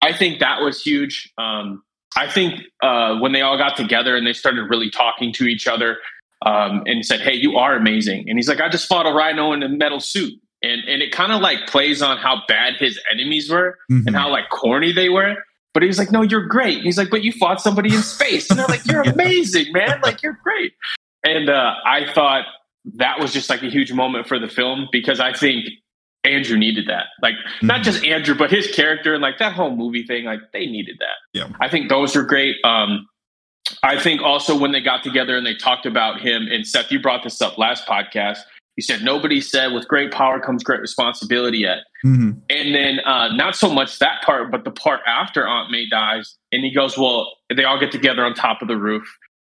[0.02, 1.32] I think that was huge.
[1.38, 1.84] Um,
[2.18, 5.68] I think uh, when they all got together and they started really talking to each
[5.68, 5.98] other
[6.46, 9.52] um, and said, "Hey, you are amazing," and he's like, "I just fought a rhino
[9.54, 13.00] in a metal suit," and and it kind of like plays on how bad his
[13.12, 14.08] enemies were Mhm.
[14.08, 15.36] and how like corny they were.
[15.74, 18.02] But he was like, "No, you're great." And he's like, "But you fought somebody in
[18.02, 20.00] space," and they're like, "You're amazing, man!
[20.04, 20.74] Like you're great."
[21.26, 22.46] And uh, I thought
[22.98, 25.66] that was just like a huge moment for the film because I think
[26.26, 27.06] Andrew needed that.
[27.22, 27.84] Like not Mhm.
[27.84, 30.26] just Andrew, but his character and like that whole movie thing.
[30.26, 31.18] Like they needed that.
[31.40, 31.48] Yeah.
[31.62, 32.56] I think those were great.
[32.64, 33.08] Um,
[33.84, 37.00] I think also when they got together and they talked about him and Seth, you
[37.00, 38.40] brought this up last podcast.
[38.78, 41.80] You said nobody said with great power comes great responsibility yet.
[42.06, 42.42] Mhm.
[42.50, 46.36] And then uh, not so much that part, but the part after Aunt May dies,
[46.52, 49.08] and he goes, "Well, they all get together on top of the roof."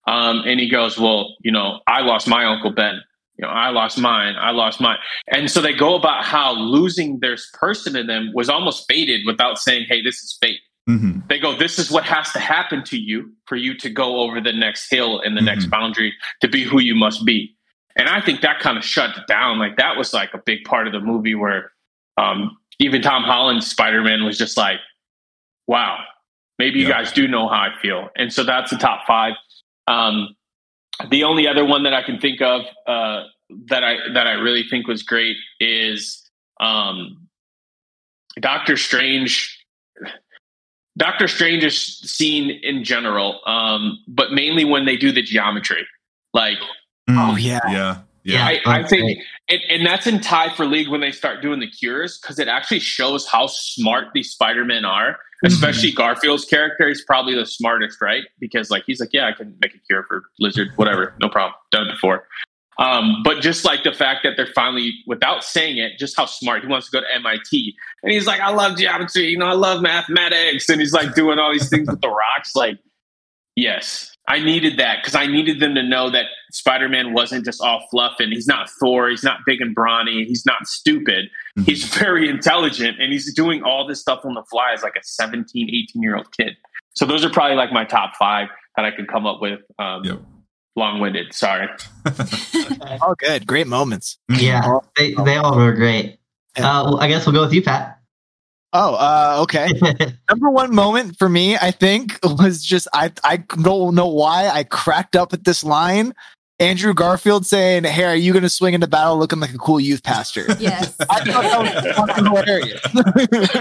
[0.08, 3.00] Um, and he goes, "Well, you know, I lost my uncle Ben.
[3.42, 4.36] You know, I lost mine.
[4.38, 8.48] I lost mine." And so they go about how losing this person in them was
[8.48, 11.26] almost fated without saying, "Hey, this is fate." Mhm.
[11.28, 14.40] They go, "This is what has to happen to you for you to go over
[14.40, 15.70] the next hill and the next Mhm.
[15.70, 17.56] boundary to be who you must be."
[17.96, 19.58] And I think that kind of shut down.
[19.58, 21.72] Like that was like a big part of the movie where
[22.18, 24.78] um, even Tom Holland's Spider Man was just like,
[25.66, 26.04] "Wow,
[26.58, 26.98] maybe you Yeah.
[26.98, 29.32] guys do know how I feel." And so that's the top five.
[29.88, 30.36] Um,
[31.10, 33.24] the only other one that I can think of uh,
[33.68, 36.28] that I that I really think was great is
[36.60, 37.28] um,
[38.40, 39.58] Doctor Strange.
[40.98, 45.86] Doctor Strange is seen in general, um, but mainly when they do the geometry.
[46.34, 46.58] Like,
[47.08, 47.60] Oh yeah.
[47.68, 48.46] yeah, yeah.
[48.46, 51.66] I, I think, and, and that's in tie for league when they start doing the
[51.66, 55.18] cures because it actually shows how smart these Spider Men are.
[55.42, 58.24] Especially Garfield's character, he's probably the smartest, right?
[58.38, 61.54] Because like he's like, yeah, I can make a cure for lizard, whatever, no problem,
[61.70, 62.26] done before.
[62.78, 66.62] Um, but just like the fact that they're finally, without saying it, just how smart
[66.62, 69.54] he wants to go to MIT, and he's like, I love geometry, you know, I
[69.54, 72.78] love mathematics, and he's like doing all these things with the rocks, like.
[73.54, 77.60] Yes, I needed that because I needed them to know that Spider Man wasn't just
[77.60, 81.26] all fluff and he's not Thor, he's not big and brawny, he's not stupid.
[81.58, 81.66] Mhm.
[81.66, 85.02] He's very intelligent and he's doing all this stuff on the fly as like a
[85.02, 86.56] 17, 18 year old kid.
[86.94, 89.60] So those are probably like my top five that I could come up with.
[89.78, 90.20] Um, Yep.
[90.74, 91.68] Long winded, sorry.
[93.02, 93.46] All good.
[93.46, 94.18] Great moments.
[94.30, 96.18] Yeah, they, they all were great.
[96.56, 97.98] Uh, well, I guess we'll go with you, Pat.
[98.72, 99.68] Oh, uh, okay.
[100.30, 104.64] Number one moment for me, I think, was just I I don't know why I
[104.64, 106.14] cracked up at this line.
[106.58, 109.80] Andrew Garfield saying, "Hey, are you going to swing into battle looking like a cool
[109.80, 110.94] youth pastor?" Yes.
[111.10, 112.80] I thought that was fucking hilarious.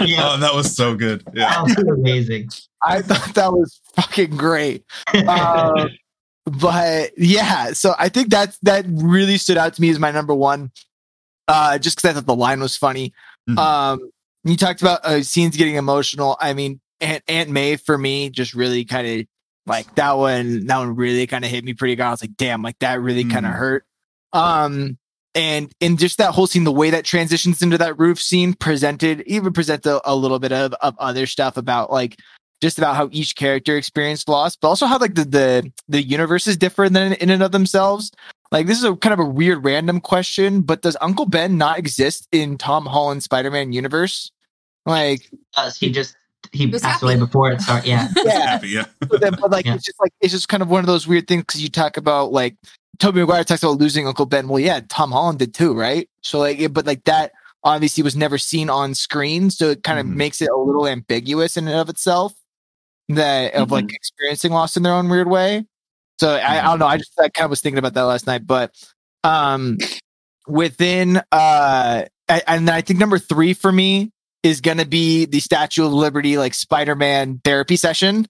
[0.08, 1.22] yeah, Oh, that was so good.
[1.34, 1.48] Yeah.
[1.50, 2.48] that was amazing.
[2.84, 4.84] I thought that was fucking great.
[5.26, 5.90] Um,
[6.44, 10.34] but yeah, so I think that's that really stood out to me as my number
[10.34, 10.70] one.
[11.48, 13.12] Uh, just because I thought the line was funny.
[13.50, 13.58] Mhm.
[13.58, 14.10] Um,
[14.44, 16.36] you talked about uh, scenes getting emotional.
[16.40, 19.26] I mean, Aunt, Aunt May for me just really kind of
[19.66, 20.66] like that one.
[20.66, 22.02] That one really kind of hit me pretty good.
[22.04, 23.56] I was like, damn, like that really kind of Mhm.
[23.58, 23.84] hurt.
[24.32, 24.98] Um,
[25.34, 29.22] and and just that whole scene, the way that transitions into that roof scene, presented
[29.26, 32.18] even present a, a little bit of of other stuff about like
[32.60, 36.46] just about how each character experienced loss, but also how like the the, the universe
[36.46, 38.10] is different than in and of themselves.
[38.52, 41.78] Like this is a kind of a weird random question, but does Uncle Ben not
[41.78, 44.30] exist in Tom Holland's Spider-Man universe?
[44.86, 46.14] Like, Uh, he just
[46.52, 47.88] he was passed away before it started.
[47.88, 48.84] Yeah, yeah, Happy, yeah.
[49.00, 49.74] but, then, but like Yeah.
[49.74, 51.96] it's just like it's just kind of one of those weird things because you talk
[51.96, 52.56] about like
[52.98, 54.48] Tobey Maguire talks about losing Uncle Ben.
[54.48, 56.08] Well, yeah, Tom Holland did too, right?
[56.22, 57.32] So like, it, but like that
[57.64, 60.16] obviously was never seen on screen, so it kind of Mhm.
[60.16, 62.34] makes it a little ambiguous in and of itself.
[63.08, 65.64] That of like experiencing loss in their own weird way.
[66.22, 66.86] So I, I don't know.
[66.86, 68.72] I just I kind of was thinking about that last night, but
[69.24, 69.76] um,
[70.46, 74.12] within uh, I, and I think number three for me
[74.44, 78.26] is gonna be the Statue of Liberty like Spider-Man therapy session.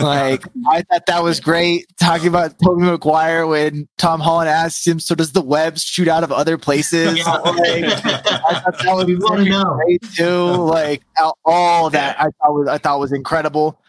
[0.00, 1.86] Like I thought that was great.
[2.00, 6.24] Talking about Tobey Maguire when Tom Holland asks him, "So does the webs shoot out
[6.24, 7.30] of other places?" Yeah.
[7.30, 9.74] Like, I thought that was We wanna fucking know.
[9.84, 10.46] great too.
[10.64, 13.80] Like all- all that I thought was I thought was incredible.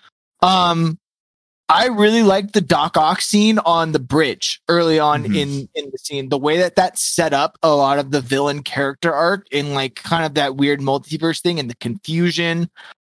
[0.43, 0.99] Um,
[1.69, 5.35] I really liked the Doc Ock scene on the bridge early on Mhm.
[5.35, 6.29] in in the scene.
[6.29, 9.95] The way that that set up a lot of the villain character arc in like
[9.95, 12.69] kind of that weird multiverse thing and the confusion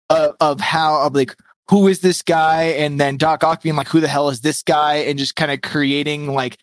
[0.08, 1.34] of, of how of like
[1.68, 4.62] who is this guy and then Doc Ock being like who the hell is this
[4.62, 6.58] guy and just kind of creating like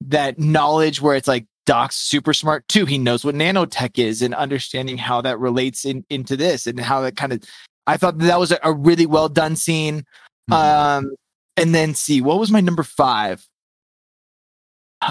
[0.00, 2.86] that knowledge where it's like Doc's super smart too.
[2.86, 7.00] He knows what nanotech is and understanding how that relates in, into this and how
[7.02, 7.42] that kind of.
[7.86, 10.04] I thought that was a, a really well done scene.
[10.50, 10.54] Mhm.
[10.54, 11.10] Um,
[11.56, 13.46] and then see what was my number five.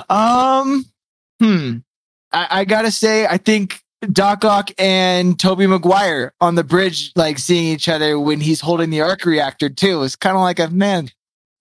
[0.10, 0.86] Um,
[1.40, 1.78] hmm.
[2.32, 3.82] I, I gotta say, I think
[4.12, 8.90] Doc Ock and Tobey Maguire on the bridge, like seeing each other when he's holding
[8.90, 11.10] the arc reactor too, is kind of like a man,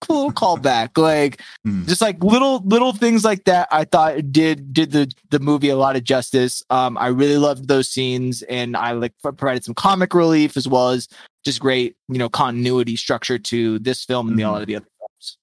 [0.01, 0.97] cool callback.
[0.97, 1.87] Like Mhm.
[1.87, 5.75] just like little little things like that i thought did did the the movie a
[5.75, 10.13] lot of justice um i really loved those scenes and i like provided some comic
[10.13, 11.07] relief as well as
[11.45, 14.47] just great you know continuity structure to this film and the Mhm.
[14.49, 15.37] all of the other films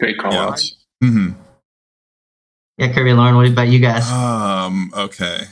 [0.00, 0.46] Great call Yeah.
[0.48, 0.76] outs.
[1.04, 1.36] Mhm.
[2.78, 2.92] yeah.
[2.92, 4.10] Kirby and Lauren, what about you guys?
[4.10, 5.44] Um, okay.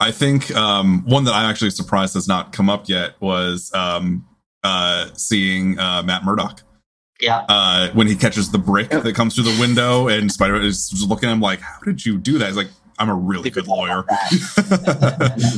[0.00, 4.26] I think um, one that I'm actually surprised has not come up yet was um,
[4.64, 6.62] uh, seeing uh, Matt Murdock
[7.20, 10.64] yeah, uh, when he catches the brick that comes through the window, and Spider Man
[10.64, 13.50] is looking at him like, "How did you do that?" He's like, "I'm a really
[13.50, 13.98] good lawyer."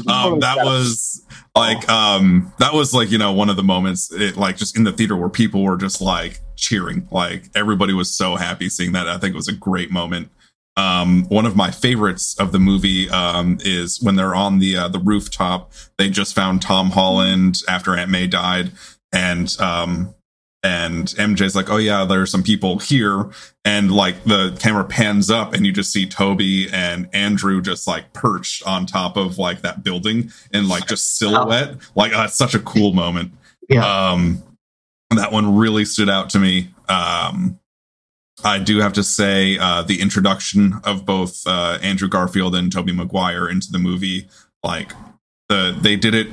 [0.09, 1.23] um, that was
[1.57, 4.85] like um, that was like you know one of the moments it, like just in
[4.85, 9.09] the theater where people were just like cheering, like everybody was so happy seeing that.
[9.09, 10.31] I think it was a great moment.
[10.77, 14.89] Um, one of my favorites of the movie um, is when they're on the uh,
[14.89, 15.73] the rooftop.
[15.99, 18.73] They just found Tom Holland after Aunt May died,
[19.13, 20.15] and um,
[20.65, 23.31] and MJ's like, "Oh yeah, there's some people here,"
[23.65, 28.13] and like the camera pans up, and you just see Tobey and Andrew just like
[28.15, 31.77] perched on top of like that building in like just silhouette.
[31.95, 33.33] Like, it's such a cool moment.
[33.69, 33.85] yeah.
[33.85, 34.43] Um,
[35.11, 36.71] that one really stood out to me.
[36.89, 37.61] Um,
[38.43, 42.93] I do have to say uh, the introduction of both uh, Andrew Garfield and Tobey
[42.93, 44.29] Maguire into the movie,
[44.65, 44.93] like
[45.49, 46.29] the they did it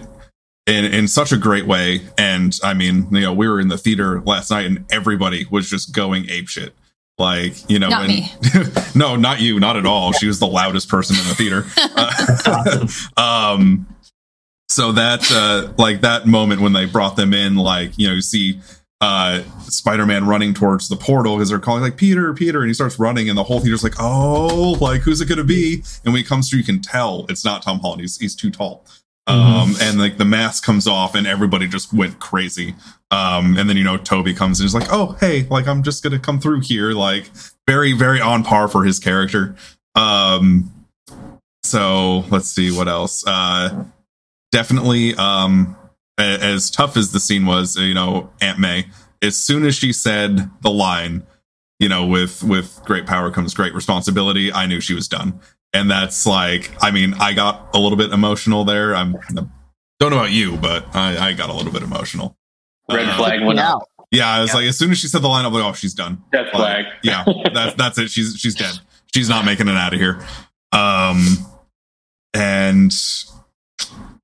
[0.67, 2.01] in in such a great way.
[2.17, 5.69] And I mean, you know, we were in the theater last night, and everybody was
[5.69, 6.71] just going apeshit.
[7.17, 10.11] Like, you know, Not no, not you, not at all.
[10.11, 11.65] She was the loudest person in the theater.
[11.77, 12.87] Uh,
[13.55, 13.85] um,
[14.69, 18.21] so that, uh, like that moment when they brought them in, like, you know, you
[18.21, 18.59] see,
[19.01, 22.97] uh, Spider-Man running towards the portal because they're calling like Peter, Peter, and he starts
[22.97, 26.23] running, and the whole theater's like, "Oh, like who's it gonna be?" And when he
[26.23, 28.01] comes through, you can tell it's not Tom Holland.
[28.01, 28.85] He's he's too tall.
[29.27, 32.75] Um, and like the mask comes off, and everybody just went crazy.
[33.11, 36.03] Um, and then you know Tobey comes and is like, "Oh, hey, like I'm just
[36.03, 37.29] gonna come through here." Like
[37.67, 39.55] very, very on par for his character.
[39.95, 40.71] Um,
[41.63, 43.23] so let's see what else.
[43.25, 43.85] Uh,
[44.51, 45.75] definitely, um,
[46.19, 48.87] a- as tough as the scene was, you know, Aunt May.
[49.21, 51.23] As soon as she said the line,
[51.79, 55.39] you know, with with great power comes great responsibility, I knew she was done.
[55.73, 58.95] And that's like, I mean, I got a little bit emotional there.
[58.95, 59.13] I'm
[59.99, 62.35] don't know about you, but I, I got a little bit emotional.
[62.89, 63.87] Red Uh, flag went out.
[64.11, 64.55] Yeah, I was Yeah.
[64.57, 66.21] like, as soon as she said the line, I'm like, oh, she's done.
[66.31, 66.53] Flag.
[66.53, 68.09] Like, yeah, that's that's it.
[68.09, 68.73] She's she's dead.
[69.15, 70.19] She's not making it out of here.
[70.73, 71.25] Um,
[72.33, 72.91] and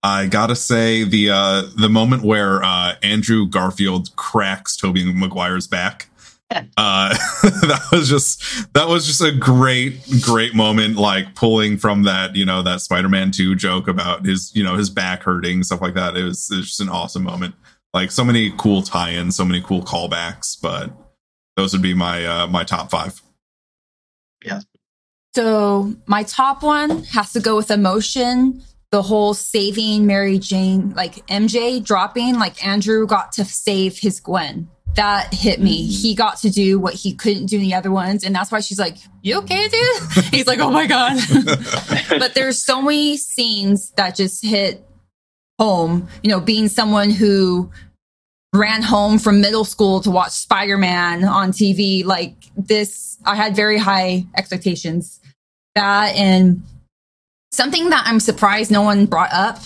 [0.04, 6.07] I gotta say the uh the moment where uh Andrew Garfield cracks Tobey Maguire's back.
[6.78, 7.10] Uh,
[7.44, 12.46] that was just that was just a great great moment like pulling from that you
[12.46, 16.16] know that spider-man 2 joke about his you know his back hurting stuff like that
[16.16, 17.54] it was, it was just an awesome moment
[17.94, 20.90] like so many cool tie-ins so many cool callbacks but
[21.58, 23.22] those would be my uh my top five
[24.46, 24.62] yeah
[25.36, 28.64] So my top one has to go with emotion.
[28.92, 34.70] The whole saving Mary Jane, like MJ dropping, like Andrew got to save his Gwen.
[34.98, 35.84] That hit me.
[35.84, 36.02] Mm-hmm.
[36.02, 38.24] He got to do what he couldn't do in the other ones.
[38.24, 40.26] And that's why she's like, You okay, dude?
[40.32, 41.18] He's like, Oh my God.
[42.10, 44.86] but there's so many scenes that just hit
[45.60, 46.08] home.
[46.24, 47.72] You know, being someone who
[48.54, 53.78] ran home from middle school to watch Spider-Man on TV, like this, I had very
[53.78, 55.20] high expectations.
[55.76, 56.64] That and
[57.52, 59.60] something that I'm surprised no one brought up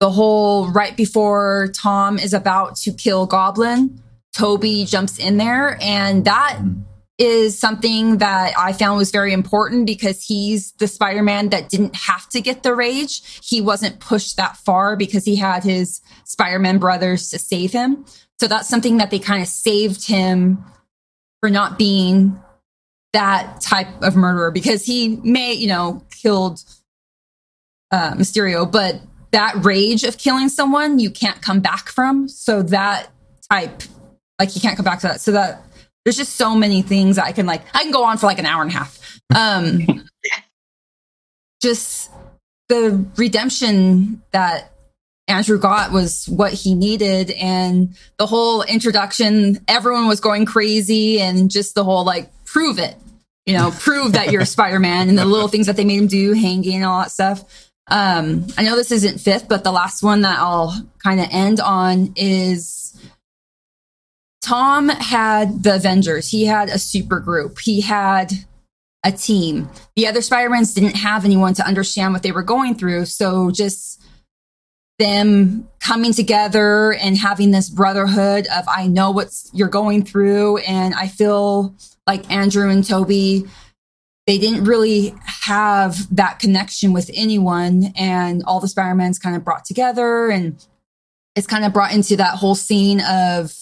[0.00, 4.00] the whole right before Tom is about to kill Goblin,
[4.38, 6.60] Tobey jumps in there, and that
[7.18, 11.96] is something that I found was very important because he's the Spider Man that didn't
[11.96, 13.40] have to get the rage.
[13.44, 18.04] He wasn't pushed that far because he had his Spider Man brothers to save him.
[18.38, 20.64] So that's something that they kind of saved him
[21.40, 22.40] for not being
[23.12, 26.62] that type of murderer because he may, you know, killed
[27.90, 29.00] uh, Mysterio, but
[29.32, 32.28] that rage of killing someone you can't come back from.
[32.28, 33.08] So that
[33.50, 33.82] type,
[34.38, 35.20] like you can't come back to that.
[35.20, 35.62] So that
[36.04, 37.62] there's just so many things that I can like.
[37.74, 39.20] I can go on for like an hour and a half.
[39.34, 40.08] Um,
[41.60, 42.10] just
[42.68, 44.72] the redemption that
[45.26, 51.50] Andrew got was what he needed, and the whole introduction, everyone was going crazy, and
[51.50, 52.96] just the whole like prove it,
[53.44, 56.06] you know, prove that you're Spider Man, and the little things that they made him
[56.06, 57.70] do, hanging and all that stuff.
[57.90, 61.58] Um, I know this isn't fifth, but the last one that I'll kind of end
[61.60, 62.87] on is
[64.48, 66.30] Tom had the Avengers.
[66.30, 67.58] He had a super group.
[67.58, 68.32] He had
[69.04, 69.68] a team.
[69.94, 73.04] The other Spider-Mans didn't have anyone to understand what they were going through.
[73.04, 74.02] So just
[74.98, 80.56] them coming together and having this brotherhood of I know what you're going through.
[80.58, 81.74] And I feel
[82.06, 83.44] like Andrew and Tobey,
[84.26, 87.92] they didn't really have that connection with anyone.
[87.96, 90.56] And all the Spider-Mans kind of brought together and
[91.36, 93.54] it's kind of brought into that whole scene of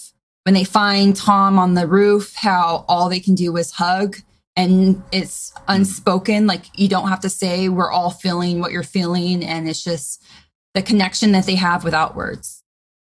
[0.47, 4.15] when they find Tom on the roof, how all they can do is hug
[4.55, 5.63] and it's hmm.
[5.67, 6.47] unspoken.
[6.47, 9.43] Like you don't have to say, we're all feeling what you're feeling.
[9.43, 10.23] And it's just
[10.73, 12.63] the connection that they have without words.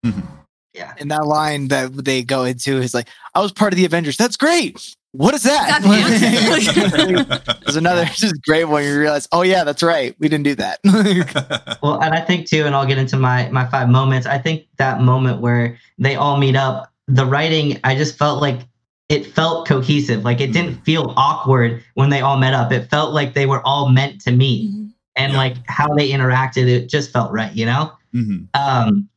[0.04, 0.21] Mm-hmm.
[0.73, 0.95] Yeah.
[0.97, 4.17] And that line that they go into is like, I was part of the Avengers.
[4.17, 4.95] That's great.
[5.12, 5.84] What is that?
[5.84, 8.84] That There's another just great one.
[8.84, 10.15] You realize, oh yeah, that's right.
[10.17, 10.80] We didn't do that.
[11.84, 14.26] Well, and I think too, and I'll get into my my five moments.
[14.26, 18.59] I think that moment where they all meet up, the writing, I just felt like
[19.09, 20.23] it felt cohesive.
[20.25, 22.71] Like it didn't feel awkward when they all met up.
[22.71, 24.69] It felt like they were all meant to meet,
[25.15, 25.37] and Yeah.
[25.37, 27.53] like how they interacted, it just felt right.
[27.55, 27.91] You know.
[28.13, 28.47] Mhm.
[28.53, 29.07] Um,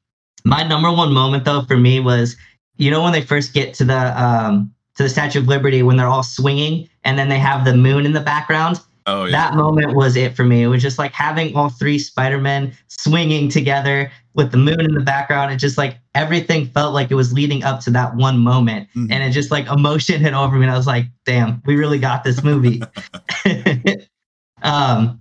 [0.45, 2.37] my number one moment though for me was,
[2.77, 5.97] you know, when they first get to the um to the Statue of Liberty when
[5.97, 9.31] they're all swinging and then they have the moon in the background Oh yeah.
[9.33, 10.63] that moment was it for me.
[10.63, 15.01] It was just like having all three Spider-Men swinging together with the moon in the
[15.01, 15.53] background.
[15.53, 18.89] It just like everything felt like it was leading up to that one moment.
[18.97, 19.11] Mhm.
[19.11, 20.63] And it just like emotion hit over me.
[20.65, 22.83] And I was like, damn, we really got this movie.
[24.63, 25.21] um,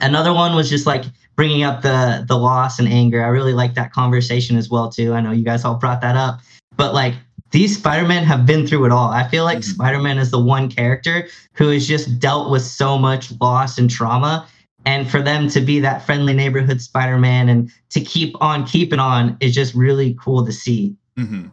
[0.00, 1.04] another one was just like
[1.36, 3.22] bringing up the the loss and anger.
[3.24, 5.12] I really like that conversation as well too.
[5.14, 6.40] I know you guys all brought that up,
[6.76, 7.14] but like
[7.52, 9.10] these Spider-Men have been through it all.
[9.10, 9.64] I feel like Mhm.
[9.74, 14.46] Spider-Man is the one character who has just dealt with so much loss and trauma.
[14.86, 19.36] And for them to be that friendly neighborhood Spider-Man and to keep on keeping on
[19.40, 20.96] is just really cool to see.
[21.16, 21.46] hmm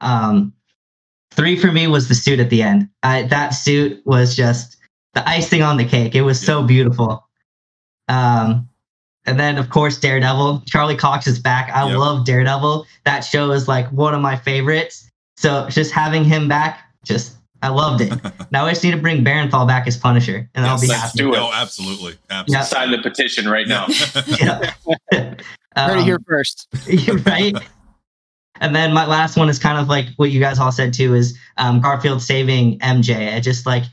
[0.00, 0.52] Um,
[1.32, 2.88] three for me was the suit at the end.
[3.02, 4.76] I, that suit was just
[5.14, 6.14] the icing on the cake.
[6.14, 7.26] It was so beautiful.
[8.08, 8.68] Um,
[9.26, 10.62] and then of course Daredevil.
[10.66, 11.70] Charlie Cox is back.
[11.74, 11.98] I Yep.
[11.98, 12.86] love Daredevil.
[13.04, 15.08] That show is like one of my favorites.
[15.36, 18.12] So just having him back, just I loved it.
[18.50, 21.18] now I just need to bring Bernthal back as Punisher, and I'll be Yes, happy.
[21.18, 21.38] do it.
[21.38, 22.14] Oh, absolutely.
[22.30, 22.66] Absolutely.
[22.66, 23.86] Sign the petition right now.
[24.40, 24.72] Yeah.
[25.12, 25.44] Heard
[25.76, 26.66] Um, it here first.
[27.26, 27.54] right?
[28.60, 31.14] And then my last one is kind of like what you guys all said too
[31.14, 33.34] is um, Garfield saving MJ.
[33.34, 33.84] I just like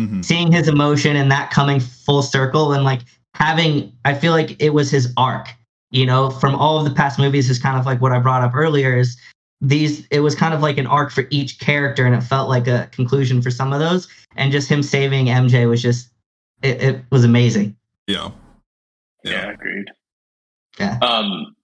[0.00, 0.24] Mhm.
[0.24, 3.00] seeing his emotion and that coming full circle and like
[3.34, 5.48] having, I feel like it was his arc,
[5.90, 8.42] you know, from all of the past movies is kind of like what I brought
[8.42, 9.16] up earlier is
[9.62, 12.66] these, it was kind of like an arc for each character and it felt like
[12.66, 14.08] a conclusion for some of those.
[14.36, 16.10] And just him saving MJ was just,
[16.62, 17.76] it, it was amazing.
[18.06, 18.30] Yeah.
[19.24, 19.86] Yeah, agreed.
[20.80, 20.98] Yeah.
[21.00, 21.54] Um,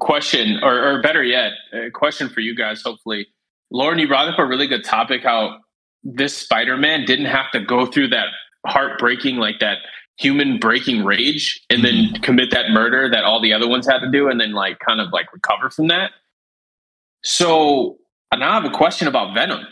[0.00, 2.82] question, or, or better yet, a question for you guys.
[2.82, 3.28] Hopefully,
[3.70, 5.22] Lauren, you brought up a really good topic.
[5.22, 5.60] How
[6.02, 8.28] this Spider-Man didn't have to go through that
[8.66, 9.78] heartbreaking, like that
[10.18, 14.10] human breaking rage, and then commit that murder that all the other ones had to
[14.10, 16.10] do, and then like kind of like recover from that.
[17.22, 17.98] So
[18.36, 19.66] now I have a question about Venom.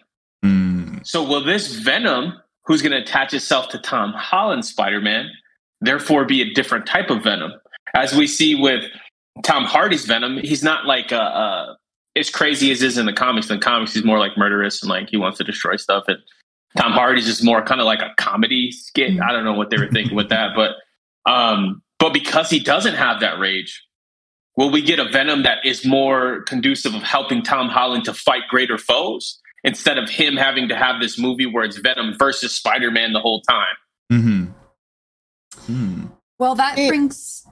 [0.44, 1.06] Mm.
[1.06, 5.30] So will this Venom, who's going to attach itself to Tom Holland's Spider-Man,
[5.80, 7.52] therefore be a different type of Venom?
[7.94, 8.84] As we see with
[9.42, 11.76] Tom Hardy's Venom, he's not like a, a
[12.16, 13.50] as crazy as is in the comics.
[13.50, 16.04] In the comics, he's more like murderous and like he wants to destroy stuff.
[16.08, 16.18] And
[16.76, 19.20] Tom Hardy's just more kind of like a comedy skit.
[19.20, 20.72] I don't know what they were thinking with that, but
[21.30, 23.85] um, but because he doesn't have that rage,
[24.56, 28.42] will we get a Venom that is more conducive of helping Tom Holland to fight
[28.48, 29.40] greater foes?
[29.66, 33.20] instead of him having to have this movie where it's Venom versus Spider Man the
[33.20, 33.76] whole time.
[34.10, 34.44] hmm
[35.68, 36.12] Mm.
[36.38, 37.44] Well, that brings.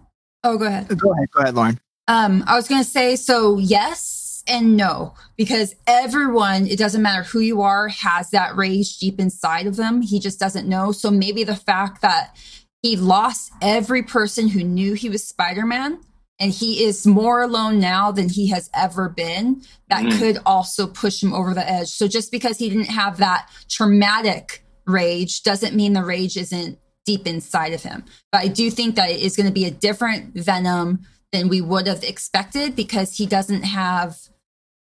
[0.44, 0.86] Oh, go ahead.
[0.88, 1.80] Go ahead, go ahead, Lauren.
[2.06, 7.22] Um, I was going to say so yes and no because everyone, it doesn't matter
[7.22, 10.02] who you are, has that rage deep inside of them.
[10.02, 10.92] He just doesn't know.
[10.92, 12.36] So maybe the fact that
[12.82, 15.98] he lost every person who knew he was Spider Man
[16.44, 20.18] and he is more alone now than he has ever been, that Mhm.
[20.18, 21.88] could also push him over the edge.
[21.88, 27.26] So just because he didn't have that traumatic rage doesn't mean the rage isn't deep
[27.26, 28.04] inside of him.
[28.30, 31.62] But I do think that it is going to be a different Venom than we
[31.62, 34.18] would have expected because he doesn't have,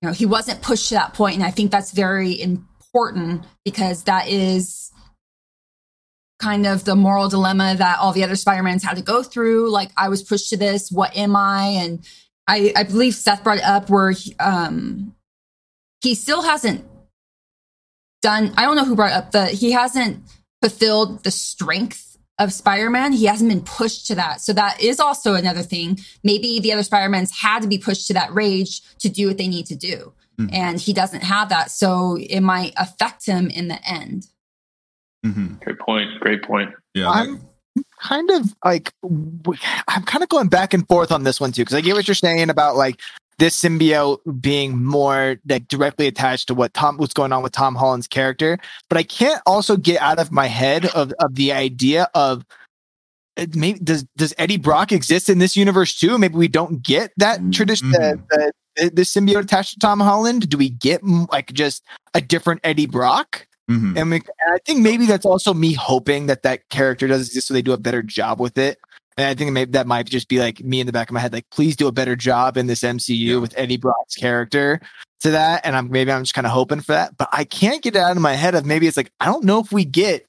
[0.01, 4.05] you know, he wasn't pushed to that point, and I think that's very important because
[4.05, 4.91] that is
[6.43, 9.71] kind of the moral dilemma that all the other Spider-Mans had to go through.
[9.71, 10.91] Like, I was pushed to this.
[10.91, 11.67] What am I?
[11.81, 12.05] And
[12.49, 15.15] I, I believe Seth brought it up where he, um,
[16.01, 16.85] he still hasn't
[18.21, 18.53] done.
[18.57, 20.23] I don't know who brought it up the he hasn't
[20.61, 23.13] fulfilled the strength of Spider-Man.
[23.13, 24.41] He hasn't been pushed to that.
[24.41, 26.01] So that is also another thing.
[26.25, 29.49] Maybe the other Spider-Mans had to be pushed to that rage to do what they
[29.49, 30.13] need to do.
[30.41, 30.51] Mhm.
[30.53, 31.71] And he doesn't have that.
[31.71, 34.27] So it might affect him in the end.
[35.25, 36.09] Hmm Great point.
[36.21, 36.71] Great point.
[36.95, 37.09] Yeah.
[37.11, 37.41] I'm-
[38.03, 41.75] kind of like I'm kind of going back and forth on this one too because
[41.75, 43.01] I get what you're saying about like
[43.39, 47.75] this symbiote being more like directly attached to what Tom what's going on with Tom
[47.75, 48.59] Holland's character,
[48.91, 52.45] but I can't also get out of my head of of the idea of
[53.39, 56.19] uh, maybe does does Eddie Brock exist in this universe too?
[56.19, 58.23] Maybe we don't get that tradition Mhm.
[58.29, 60.51] the, the, the symbiote attached to Tom Holland.
[60.51, 61.83] Do we get like just
[62.13, 63.47] a different Eddie Brock?
[63.73, 63.99] Mhm.
[63.99, 67.49] And, we, and I think maybe that's also me hoping that that character does exist
[67.49, 68.79] so they do a better job with it.
[69.19, 71.21] And I think maybe that might just be like me in the back of my
[71.21, 73.37] head, like, please do a better job in this MCU Yeah.
[73.37, 74.81] with Eddie Brock's character
[75.21, 75.65] to that.
[75.67, 77.99] And I'm maybe I'm just kind of hoping for that, but I can't get it
[77.99, 80.27] out of my head of maybe it's like, I don't know if we get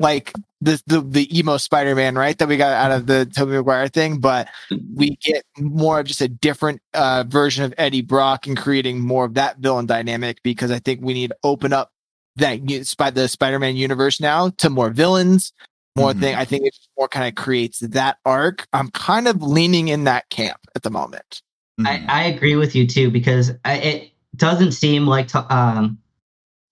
[0.00, 2.36] like the, the, the emo Spider-Man, right?
[2.36, 4.48] That we got out of the Tobey Maguire thing, but
[4.94, 9.24] we get more of just a different uh, version of Eddie Brock and creating more
[9.24, 11.92] of that villain dynamic because I think we need to open up
[12.36, 15.52] that u- spy the Spider-Man universe now to more villains,
[15.96, 16.20] more Mhm.
[16.20, 16.34] thing.
[16.34, 18.66] I think it just more kind of creates that arc.
[18.72, 21.42] I'm kind of leaning in that camp at the moment.
[21.80, 21.86] Mhm.
[21.86, 25.98] I, I agree with you too because I, it doesn't seem like to, um,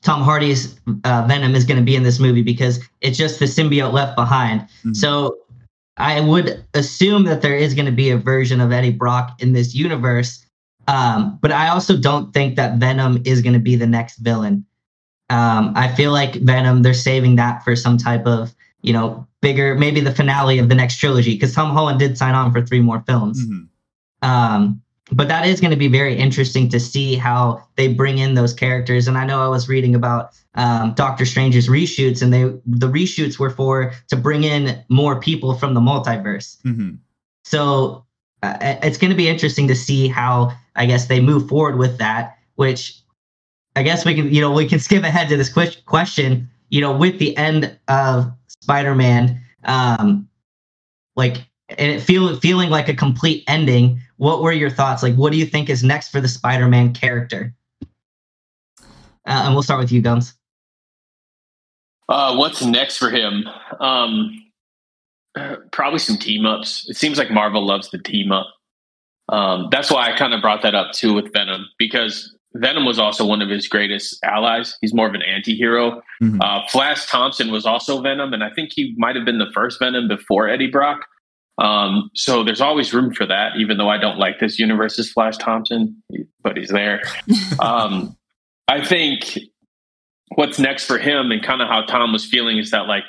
[0.02, 3.44] Tom Hardy's uh, Venom is going to be in this movie because it's just the
[3.44, 4.66] symbiote left behind.
[4.84, 4.96] Mhm.
[4.96, 5.36] So
[5.96, 9.52] I would assume that there is going to be a version of Eddie Brock in
[9.52, 10.44] this universe.
[10.88, 14.64] Um, but I also don't think that Venom is going to be the next villain.
[15.32, 19.74] Um, I feel like Venom, they're saving that for some type of, you know, bigger,
[19.74, 22.80] maybe the finale of the next trilogy, because Tom Holland did sign on for three
[22.80, 23.44] more films.
[23.44, 23.68] Mhm.
[24.20, 28.34] Um, but that is going to be very interesting to see how they bring in
[28.34, 29.08] those characters.
[29.08, 33.38] And I know I was reading about um, Doctor Strange's reshoots, and they the reshoots
[33.38, 36.58] were for to bring in more people from the multiverse.
[36.62, 36.98] Mhm.
[37.44, 38.04] So
[38.42, 41.96] uh, it's going to be interesting to see how I guess they move forward with
[41.98, 42.36] that.
[42.56, 43.01] Which
[43.76, 46.48] I guess we can you know we can skip ahead to this ques- question.
[46.70, 50.26] You know, with the end of Spider-Man, um,
[51.16, 54.00] like and it feel feeling like a complete ending.
[54.16, 55.02] What were your thoughts?
[55.02, 57.54] Like, what do you think is next for the Spider-Man character?
[59.26, 60.34] Uh, and we'll start with you, Gums.
[62.08, 63.48] Uh, what's next for him?
[63.80, 64.42] Um,
[65.70, 66.88] probably some team ups.
[66.88, 68.48] It seems like Marvel loves the team up.
[69.28, 72.98] Um, that's why I kind of brought that up too with Venom because Venom was
[72.98, 74.76] also one of his greatest allies.
[74.80, 76.02] He's more of an anti-hero.
[76.22, 76.38] Mhm.
[76.42, 79.78] Uh, Flash Thompson was also Venom, and I think he might have been the first
[79.78, 81.06] Venom before Eddie Brock.
[81.58, 85.36] Um, so there's always room for that, even though I don't like this universe's Flash
[85.36, 86.02] Thompson,
[86.42, 87.02] but he's there.
[87.60, 88.16] um,
[88.68, 89.38] I think
[90.34, 93.04] what's next for him and kind of how Tom was feeling is that like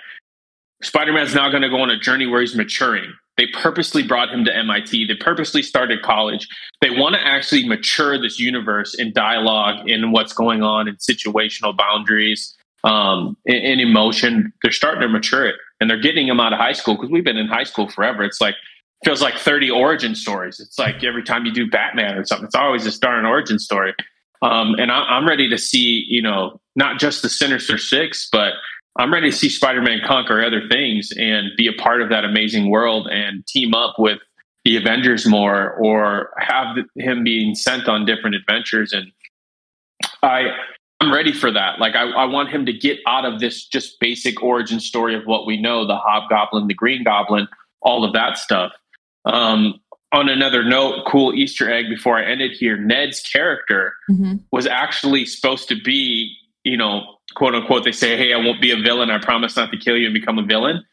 [0.82, 3.14] Spider-Man's now going to go on a journey where he's maturing.
[3.38, 5.08] They purposely brought him to MIT.
[5.08, 6.48] They purposely started college.
[6.82, 11.76] They want to actually mature this universe in dialogue, in what's going on, in situational
[11.76, 14.54] boundaries, um, in, in emotion.
[14.62, 17.24] They're starting to mature it, and they're getting him out of high school because we've
[17.24, 18.24] been in high school forever.
[18.24, 18.56] It's like
[19.04, 20.60] feels like 30 origin stories.
[20.60, 23.94] It's like every time you do Batman or something, it's always a darn origin story.
[24.42, 28.54] Um, and I, I'm ready to see, you know, not just the Sinister Six, but
[28.98, 32.70] I'm ready to see Spider-Man conquer other things and be a part of that amazing
[32.70, 34.20] world and team up with
[34.66, 38.94] the Avengers more, or have him being sent on different adventures.
[38.94, 39.12] And
[40.22, 40.56] I,
[41.02, 41.80] I'm ready for that.
[41.80, 45.26] Like I, I want him to get out of this just basic origin story of
[45.26, 47.48] what we know: the Hobgoblin, the Green Goblin,
[47.82, 48.72] all of that stuff.
[49.26, 49.80] Um,
[50.14, 54.44] on another note, cool Easter egg before I ended here: Ned's character Mhm.
[54.54, 58.72] was actually supposed to be, you know, quote unquote, they say, Hey, I won't be
[58.72, 59.10] a villain.
[59.10, 60.84] I promise not to kill you and become a villain.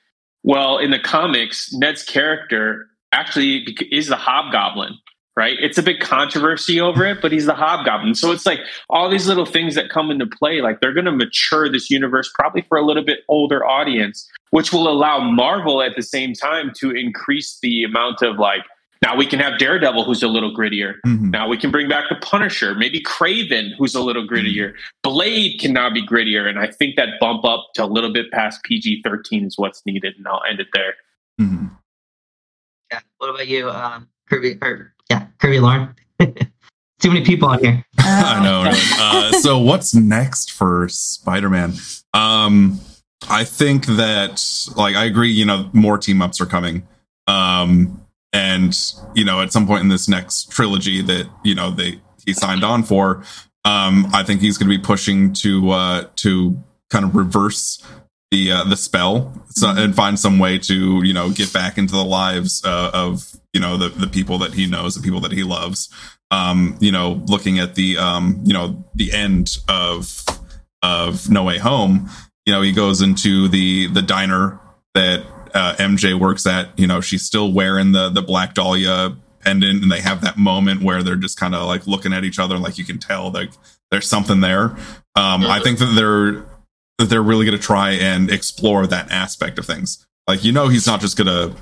[0.42, 4.94] Well, in the comics, Ned's character actually is the hobgoblin,
[5.36, 5.56] right?
[5.60, 8.14] It's a big controversy over it, but he's the hobgoblin.
[8.14, 11.12] So it's like all these little things that come into play, like they're going to
[11.12, 15.92] mature this universe probably for a little bit older audience, which will allow Marvel at
[15.96, 18.62] the same time to increase the amount of like,
[19.03, 20.94] now we can have Daredevil, who's a little grittier.
[21.07, 21.30] Mhm.
[21.30, 24.74] Now we can bring back the Punisher, maybe Kraven, who's a little grittier.
[25.03, 28.30] Blade can now be grittier, and I think that bump up to a little bit
[28.30, 30.94] past PG thirteen is what's needed, and I'll end it there.
[31.40, 31.70] Mhm.
[32.92, 33.01] Yeah.
[33.18, 34.59] What about you, um, Kirby?
[34.62, 35.94] Or yeah, Kirby Lauren.
[37.01, 37.82] Too many people on here.
[37.98, 38.64] I know.
[38.64, 38.78] Really.
[38.98, 41.72] Uh, so what's next for Spider-Man?
[42.12, 42.78] Um,
[43.30, 44.44] I think that,
[44.76, 45.30] like, I agree.
[45.30, 46.86] You know, more team ups are coming.
[47.26, 47.99] Um,
[48.33, 48.76] and
[49.14, 52.64] you know, at some point in this next trilogy that you know they he signed
[52.64, 53.24] on for,
[53.64, 57.85] um, I think he's going to be pushing to uh, to kind of reverse
[58.31, 61.93] the uh, the spell so, and find some way to you know get back into
[61.93, 65.33] the lives uh, of you know the the people that he knows, the people that
[65.33, 65.89] he loves.
[66.33, 70.24] Um, you know, looking at the um, you know, the end of
[70.83, 72.09] of No Way Home,
[72.47, 74.61] you know, he goes into the the diner
[74.95, 75.24] that
[75.55, 76.78] uh, MJ works at.
[76.78, 80.82] You know, she's still wearing the the Black Dahlia pendant, and they have that moment
[80.82, 83.51] where they're just kind of like looking at each other, like you can tell like
[83.90, 84.76] there's something there.
[85.16, 86.44] Um, I think that they're
[86.98, 90.07] that they're really going to try and explore that aspect of things.
[90.28, 91.57] Like, you know, he's not just going to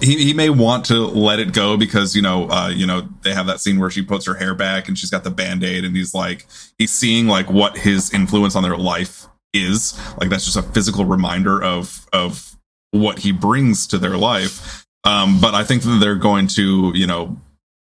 [0.00, 3.32] he, he may want to let it go because you know uh you know they
[3.32, 5.96] have that scene where she puts her hair back and she's got the band-aid and
[5.96, 6.46] he's like
[6.76, 11.04] he's seeing like what his influence on their life is like that's just a physical
[11.04, 12.56] reminder of of
[12.90, 17.06] what he brings to their life um but i think that they're going to you
[17.06, 17.36] know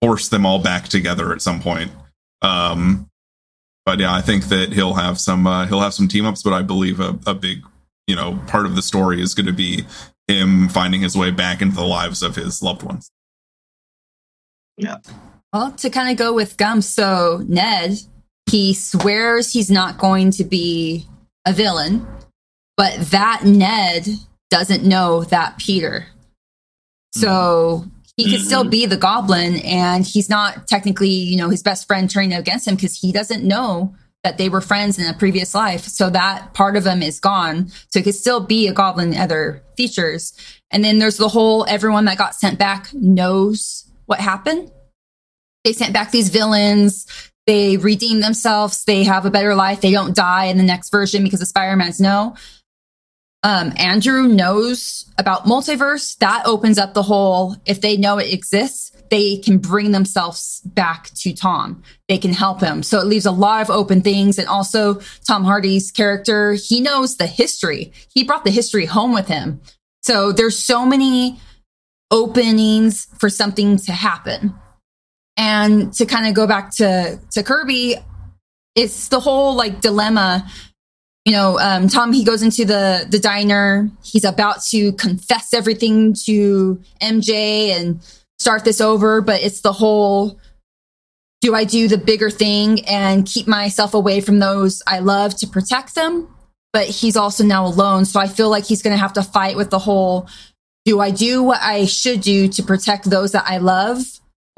[0.01, 1.91] force them all back together at some point
[2.41, 3.07] um
[3.85, 6.53] but yeah i think that he'll have some uh, he'll have some team ups but
[6.53, 7.61] i believe a, a big
[8.07, 9.85] you know part of the story is going to be
[10.29, 13.11] him finding his way back into the lives of his loved ones.
[14.77, 14.97] Yeah.
[15.51, 17.97] Well, to kind of go with Gum, so Ned,
[18.49, 21.05] he swears he's not going to be
[21.45, 22.07] a villain,
[22.77, 24.07] but that Ned
[24.49, 26.07] doesn't know that Peter.
[27.13, 27.85] So
[28.17, 32.09] he could still be the goblin, and he's not technically, you know, his best friend
[32.09, 35.85] turning against him because he doesn't know that they were friends in a previous life.
[35.85, 37.69] So that part of him is gone.
[37.69, 40.33] So he could still be a goblin in other features.
[40.71, 44.71] And then there's the whole everyone that got sent back knows what happened.
[45.63, 47.07] They sent back these villains.
[47.49, 48.83] They redeem themselves.
[48.83, 49.81] They have a better life.
[49.81, 52.35] They don't die in the next version because the Spider-Mans know.
[53.41, 56.15] Um, Andrew knows about multiverse.
[56.19, 61.09] That opens up the whole, if they know it exists, they can bring themselves back
[61.21, 61.81] to Tom.
[62.07, 62.83] They can help him.
[62.83, 64.37] So it leaves a lot of open things.
[64.37, 67.93] And also Tom Hardy's character, he knows the history.
[68.13, 69.59] He brought the history home with him.
[70.03, 71.39] So there's so many
[72.11, 74.53] openings for something to happen.
[75.39, 77.95] And to kind of go back to, to Kirby,
[78.75, 80.45] it's the whole like dilemma
[81.29, 83.87] you know, um, Tom, he goes into the, the diner.
[84.03, 88.01] He's about to confess everything to MJ and
[88.39, 90.39] start this over, but it's the whole,
[91.41, 95.47] do I do the bigger thing and keep myself away from those I love to
[95.47, 96.27] protect them?
[96.73, 98.05] But he's also now alone.
[98.05, 100.27] So I feel like he's going to have to fight with the whole,
[100.85, 104.01] do I do what I should do to protect those that I love?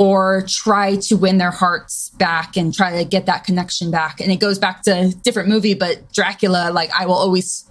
[0.01, 4.19] Or try to win their hearts back and try to get that connection back.
[4.19, 7.69] And it goes back to different movie, but Dracula, like I will always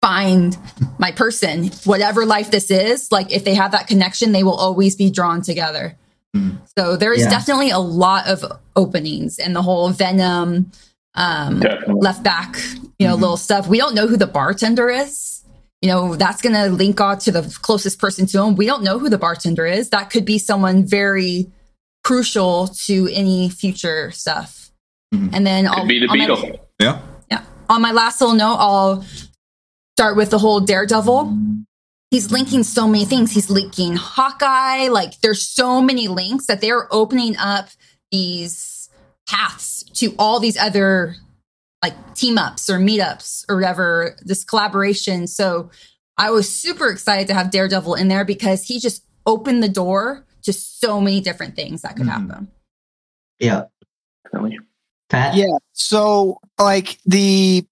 [0.00, 0.56] find
[0.98, 3.12] my person, whatever life this is.
[3.12, 5.94] Like if they have that connection, they will always be drawn together.
[6.34, 6.56] Mm.
[6.78, 7.28] So there is yeah.
[7.28, 8.42] definitely a lot of
[8.74, 10.72] openings and the whole Venom,
[11.16, 12.56] um, left back,
[12.98, 13.20] you know, mm-hmm.
[13.20, 13.68] little stuff.
[13.68, 15.41] We don't know who the bartender is
[15.82, 18.54] you know, that's going to link on to the closest person to him.
[18.54, 19.90] We don't know who the bartender is.
[19.90, 21.50] That could be someone very
[22.04, 24.70] crucial to any future stuff.
[25.12, 25.34] Mm-hmm.
[25.34, 26.36] And then could I'll be the Beetle.
[26.36, 27.02] My, yeah.
[27.30, 27.44] Yeah.
[27.68, 29.04] On my last little note, I'll
[29.96, 31.36] start with the whole Daredevil.
[32.12, 33.32] He's linking so many things.
[33.32, 34.88] He's linking Hawkeye.
[34.88, 37.68] Like there's so many links that they're opening up
[38.12, 38.88] these
[39.28, 41.16] paths to all these other
[41.82, 45.26] like team ups or meetups or whatever, this collaboration.
[45.26, 45.70] So
[46.16, 50.24] I was super excited to have Daredevil in there because he just opened the door
[50.42, 52.28] to so many different things that could mm-hmm.
[52.28, 52.48] happen.
[53.38, 53.64] Yeah.
[54.24, 54.60] Definitely.
[55.08, 55.34] Pat?
[55.34, 55.56] Yeah.
[55.72, 57.66] So like the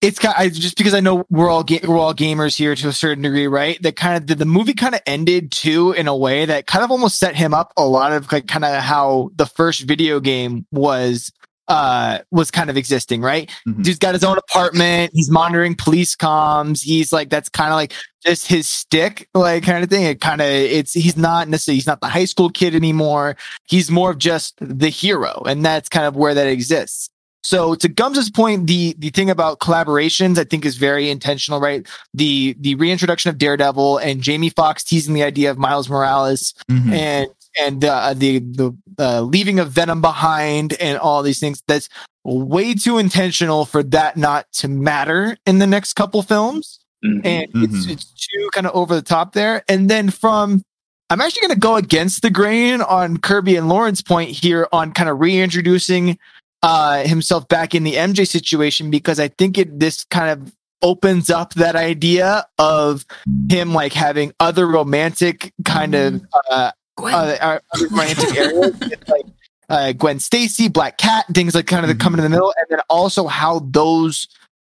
[0.00, 2.88] it's kind of, just because I know we're all ga- we're all gamers here to
[2.88, 3.80] a certain degree, right?
[3.82, 6.84] That kind of the, the movie kind of ended too in a way that kind
[6.84, 10.20] of almost set him up a lot of like kind of how the first video
[10.20, 11.32] game was
[11.68, 13.82] uh was kind of existing right mm-hmm.
[13.82, 17.92] dude's got his own apartment he's monitoring police comms he's like that's kind of like
[18.24, 21.86] just his stick like kind of thing it kind of it's he's not necessarily he's
[21.86, 23.36] not the high school kid anymore
[23.66, 27.10] he's more of just the hero and that's kind of where that exists
[27.44, 31.86] so to Gums's point, the the thing about collaborations I think is very intentional, right?
[32.14, 36.92] The the reintroduction of Daredevil and Jamie Foxx teasing the idea of Miles Morales mm-hmm.
[36.92, 37.28] and
[37.60, 41.62] and uh, the the uh, leaving of Venom behind and all these things.
[41.66, 41.88] That's
[42.24, 47.26] way too intentional for that not to matter in the next couple films, mm-hmm.
[47.26, 47.64] and mm-hmm.
[47.64, 49.62] it's it's too kind of over the top there.
[49.68, 50.62] And then from
[51.10, 54.92] I'm actually going to go against the grain on Kirby and Lauren's point here on
[54.92, 56.18] kind of reintroducing
[56.62, 60.52] uh, himself back in the MJ situation because I think it this kind of
[60.82, 63.04] opens up that idea of
[63.48, 66.68] him like having other romantic kind of mm-hmm.
[66.98, 67.58] Uh, uh,
[67.90, 69.26] romantic areas, like
[69.68, 72.00] uh, Gwen Stacy, Black Cat, things like kind of mm-hmm.
[72.00, 74.28] coming in the middle, and then also how those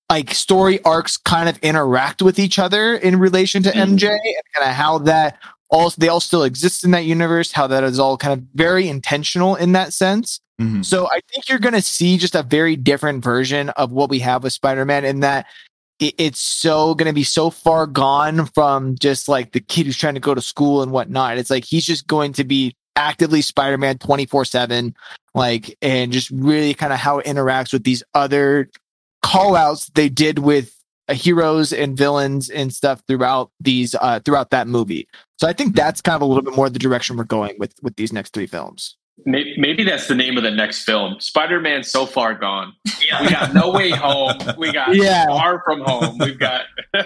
[0.10, 3.96] like story arcs kind of interact with each other in relation to mm-hmm.
[3.96, 5.38] MJ, and kind of how that
[5.70, 8.88] all they all still exist in that universe, how that is all kind of very
[8.88, 10.40] intentional in that sense.
[10.62, 10.84] Mm-hmm.
[10.84, 14.20] So I think you're going to see just a very different version of what we
[14.20, 15.48] have with Spider-Man in that
[16.00, 20.16] it's so going to be so far gone from just like the kid who's trying
[20.16, 21.38] to go to school and whatnot.
[21.38, 24.94] It's like he's just going to be actively Spider-Man 24/7
[25.34, 28.70] like and just really kind of how it interacts with these other
[29.22, 30.74] call outs they did with
[31.08, 35.08] uh, heroes and villains and stuff throughout these uh throughout that movie.
[35.38, 37.74] So I think that's kind of a little bit more the direction we're going with
[37.82, 38.98] with these next three films.
[39.26, 41.20] Maybe, maybe that's the name of the next film.
[41.20, 42.74] Spider Man so far gone.
[43.02, 43.22] Yeah.
[43.22, 44.38] We got No Way Home.
[44.58, 45.28] We got yeah.
[45.28, 46.18] Far From Home.
[46.18, 46.66] We've got.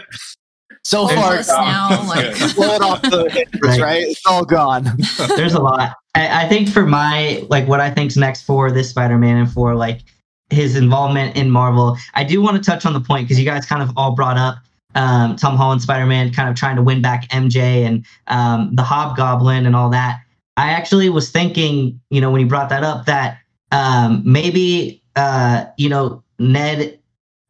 [0.84, 3.80] so far now, like blood off the right.
[3.80, 4.04] right.
[4.08, 4.86] It's all gone.
[5.36, 5.96] There's a lot.
[6.16, 9.76] I, I, think for my like what I think's next for this Spider-Man and for
[9.76, 10.02] like
[10.50, 13.66] his involvement in Marvel, I do want to touch on the point because you guys
[13.66, 14.58] kind of all brought up
[14.96, 19.66] um, Tom Holland Spider-Man kind of trying to win back MJ and um, the Hobgoblin
[19.66, 20.22] and all that.
[20.58, 23.40] I actually was thinking, you know, when you brought that up, that
[23.72, 27.00] um, maybe, uh, you know, Ned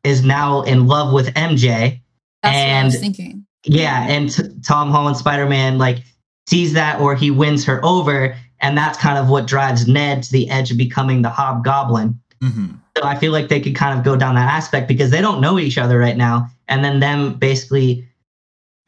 [0.04, 2.02] is now in love with MJ.
[2.44, 3.46] That's and, what I was thinking.
[3.66, 6.00] Yeah, and t- Tom Holland Spider Man like
[6.48, 10.32] sees that, or he wins her over, and that's kind of what drives Ned to
[10.32, 12.20] the edge of becoming the Hobgoblin.
[12.42, 15.22] hmm So I feel like they could kind of go down that aspect because they
[15.22, 18.08] don't know each other right now, and then them basically,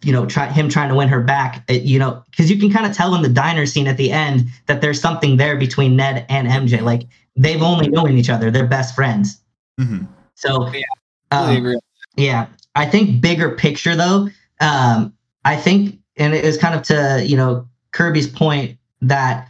[0.03, 1.63] you know, try him trying to win her back.
[1.69, 4.11] uh, You know, because you can kind of tell in the diner scene at the
[4.11, 6.81] end that there's something there between Ned and MJ.
[6.81, 7.03] Like
[7.35, 9.39] they've only known each other; they're best friends.
[9.79, 9.99] hmm
[10.35, 10.81] So, Yeah,
[11.31, 11.75] um, Totally
[12.17, 14.29] yeah, I think bigger picture though.
[14.59, 15.13] Um,
[15.45, 19.47] I think, and it was kind of to you know Kirby's point that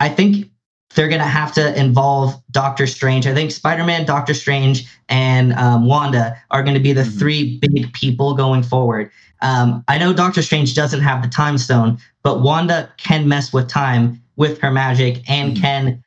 [0.00, 0.48] I think
[0.94, 3.26] they're gonna have to involve Doctor Strange.
[3.26, 7.18] I think Spider Man, Doctor Strange, and um, Wanda are going to be the Mhm.
[7.18, 9.10] three big people going forward.
[9.42, 13.68] Um, I know Doctor Strange doesn't have the Time Stone, but Wanda can mess with
[13.68, 15.60] time with her magic and Mhm.
[15.60, 16.04] can,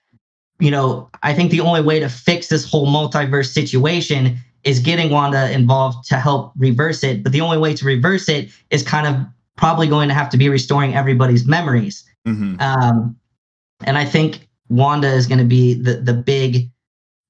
[0.59, 5.11] you know, I think the only way to fix this whole multiverse situation is getting
[5.11, 7.21] Wanda involved to help reverse it.
[7.23, 9.15] But the only way to reverse it is kind of
[9.57, 12.03] probably going to have to be restoring everybody's memories.
[12.25, 13.15] hmm Um,
[13.83, 16.69] and I think Wanda is going to be the the big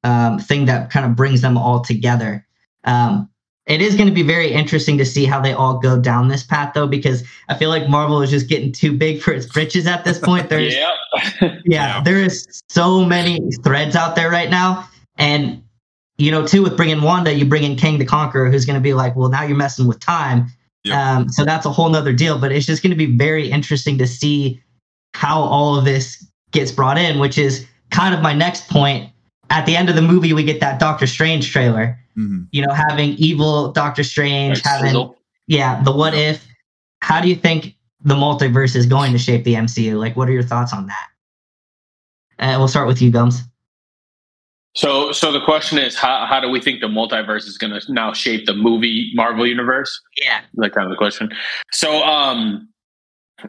[0.04, 2.46] um, thing that kind of brings them all together.
[2.84, 3.28] Um,
[3.68, 6.44] it is going to be very interesting to see how they all go down this
[6.44, 9.88] path, though, because I feel like Marvel is just getting too big for its britches
[9.88, 10.50] at this point.
[10.50, 10.92] There's yeah.
[11.42, 12.02] yeah, Yeah.
[12.02, 14.88] there is so many threads out there right now.
[15.18, 15.64] And,
[16.18, 18.84] you know, too, with bringing Wanda, you bring in Kang the Conqueror, who's going to
[18.84, 20.48] be like, well, now you're messing with time.
[20.84, 20.96] Yep.
[20.96, 22.38] Um, so that's a whole nother deal.
[22.38, 24.62] But it's just going to be very interesting to see
[25.16, 29.10] how all of this gets brought in, which is kind of my next point.
[29.50, 32.74] At the end of the movie, we get that Doctor Strange trailer, hmm you know,
[32.74, 35.18] having evil Doctor Strange, Like having, sizzle.
[35.48, 36.46] yeah, the what if.
[37.02, 40.00] How do you think the multiverse is going to shape the MCU?
[40.00, 41.08] Like, what are your thoughts on that?
[42.40, 43.42] Uh, we'll start with you, Gums.
[44.76, 47.94] So, so the question is, how how do we think the multiverse is going to
[47.94, 50.02] now shape the movie Marvel universe?
[50.22, 50.42] Yeah.
[50.56, 51.32] That kind of the question.
[51.72, 52.68] So, um,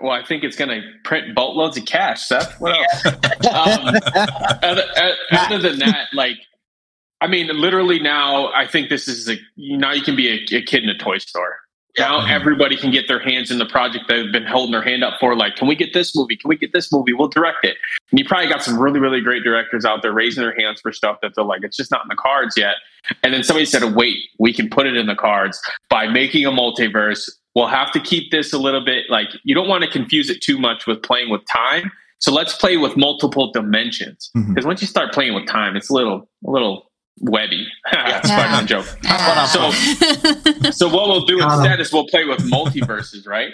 [0.01, 2.23] well, I think it's going to print boatloads of cash.
[2.27, 3.07] Seth, what else?
[3.07, 3.95] um,
[4.63, 4.85] other,
[5.33, 6.39] other than that, like,
[7.21, 10.63] I mean, literally now, I think this is a now you can be a, a
[10.63, 11.59] kid in a toy store.
[11.99, 12.31] Now Mhm.
[12.31, 15.35] everybody can get their hands in the project they've been holding their hand up for.
[15.35, 16.37] Like, can we get this movie?
[16.37, 17.15] Can we get this movie?
[17.15, 17.79] We'll direct it.
[18.11, 20.93] And you probably got some really, really great directors out there raising their hands for
[20.93, 22.75] stuff that they're like, it's just not in the cards yet.
[23.23, 25.59] And then somebody said, wait, we can put it in the cards
[25.89, 27.31] by making a multiverse.
[27.55, 30.43] We'll have to keep this a little bit like you don't want to confuse it
[30.43, 31.91] too much with playing with time.
[32.19, 34.31] So let's play with multiple dimensions.
[34.37, 34.49] Mhm.
[34.49, 36.86] Because once you start playing with time, it's a little, a little
[37.21, 37.67] webby.
[37.93, 38.87] that's Spider-Man joke.
[39.03, 39.47] Yeah.
[39.47, 39.71] So,
[40.71, 43.53] so what we'll do Um, instead is we'll play with multiverses, right?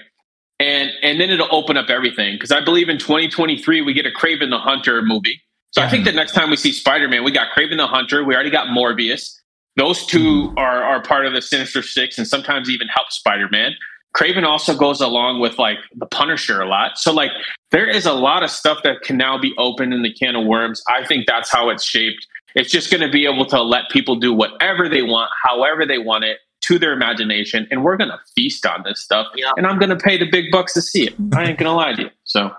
[0.59, 4.11] And and then it'll open up everything because I believe in 2023 we get a
[4.11, 5.41] Kraven the Hunter movie.
[5.71, 8.23] So I think the next time we see Spider-Man, we got Kraven the Hunter.
[8.25, 9.33] We already got Morbius.
[9.77, 13.73] Those 2 are are part of the Sinister Six and sometimes even help Spider-Man.
[14.15, 16.99] Kraven also goes along with like the Punisher a lot.
[16.99, 17.31] So like
[17.71, 20.47] there is a lot of stuff that can now be opened in the can of
[20.47, 20.83] worms.
[20.89, 22.27] I think that's how it's shaped.
[22.55, 25.99] It's just going to be able to let people do whatever they want, however they
[25.99, 29.27] want it, to their imagination, and we're going to feast on this stuff.
[29.35, 29.51] Yeah.
[29.57, 31.15] And I'm going to pay the big bucks to see it.
[31.35, 32.11] I ain't going to lie to you.
[32.25, 32.53] So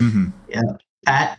[0.00, 0.28] hmm
[1.06, 1.38] Pat,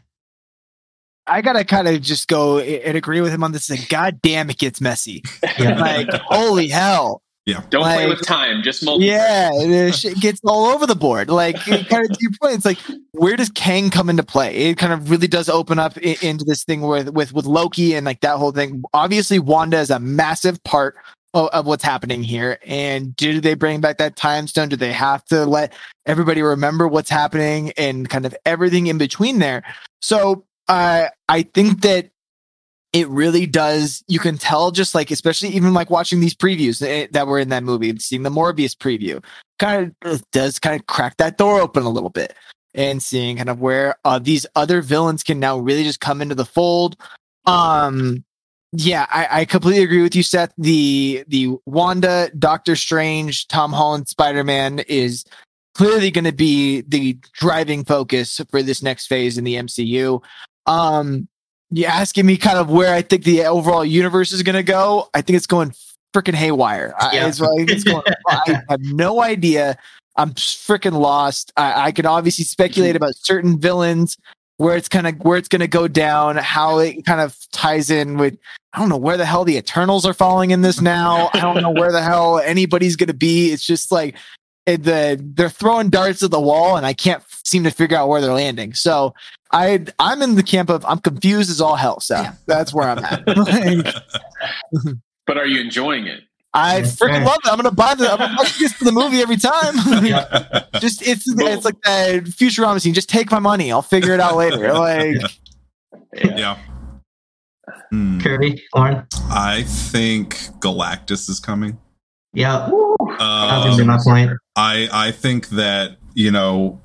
[1.25, 3.69] I gotta kind of just go and agree with him on this.
[3.69, 5.23] Like, God damn, it gets messy.
[5.57, 5.77] Yeah.
[5.77, 7.21] Like, holy hell.
[7.69, 8.61] Don't play with time.
[8.63, 9.07] Just multiple.
[9.07, 11.29] Yeah, it gets all over the board.
[11.29, 12.79] Like, kind of to your point, it's like,
[13.11, 14.55] where does Kang come into play?
[14.69, 17.93] It kind of really does open up i- into this thing with with with Loki
[17.95, 18.83] and like that whole thing.
[18.93, 20.95] Obviously, Wanda is a massive part
[21.33, 22.59] of, of what's happening here.
[22.65, 24.69] And do they bring back that time stone?
[24.69, 25.73] Do they have to let
[26.05, 29.63] everybody remember what's happening and kind of everything in between there?
[30.01, 32.09] So, uh, I think that
[32.93, 37.07] it really does you can tell just like especially even like watching these previews eh,
[37.11, 39.23] that were in that movie and seeing the morbius preview
[39.59, 42.33] kind of does kind of crack that door open a little bit
[42.73, 46.35] and seeing kind of where uh, these other villains can now really just come into
[46.35, 46.95] the fold.
[47.45, 48.23] Um
[48.73, 50.53] yeah I, I completely agree with you seth.
[50.57, 55.25] The the wanda doctor strange tom holland spider-man is
[55.73, 60.21] clearly going to be the driving focus for this next phase in the mcu
[60.65, 61.29] um
[61.71, 65.09] you're asking me kind of where I think the overall universe is going to go.
[65.13, 65.73] I think it's going
[66.13, 66.93] freaking haywire.
[66.99, 67.27] I, Yeah.
[67.27, 69.77] it's, like, it's going, I have no idea.
[70.15, 71.51] I'm freaking lost.
[71.57, 72.97] I, I can obviously speculate mm-hmm.
[72.97, 74.17] about certain villains,
[74.57, 77.89] where it's kind of where it's going to go down, how it kind of ties
[77.89, 78.37] in with.
[78.73, 81.29] I don't know where the hell the Eternals are falling in this now.
[81.33, 83.51] I don't know where the hell anybody's going to be.
[83.51, 84.15] It's just like
[84.65, 88.09] it, the they're throwing darts at the wall, and I can't seem to figure out
[88.09, 88.73] where they're landing.
[88.73, 89.13] So
[89.51, 91.99] I I'm in the camp of I'm confused as all hell.
[91.99, 92.33] So Yeah.
[92.45, 93.23] that's where I'm at.
[95.25, 96.21] But are you enjoying it?
[96.53, 97.51] I freaking love it.
[97.51, 99.75] I'm gonna buy the I'm gonna buy tickets for the movie every time.
[100.79, 102.93] just it's it's like that Futurama scene.
[102.93, 103.71] Just take my money.
[103.71, 104.71] I'll figure it out later.
[104.73, 105.17] Like
[106.15, 106.57] yeah.
[107.91, 108.19] Hmm.
[108.21, 109.05] Kirby, Lauren.
[109.29, 111.77] I think Galactus is coming.
[112.33, 112.69] Yeah,
[113.19, 114.31] that was be Um, my point.
[114.55, 116.79] I I think that you know,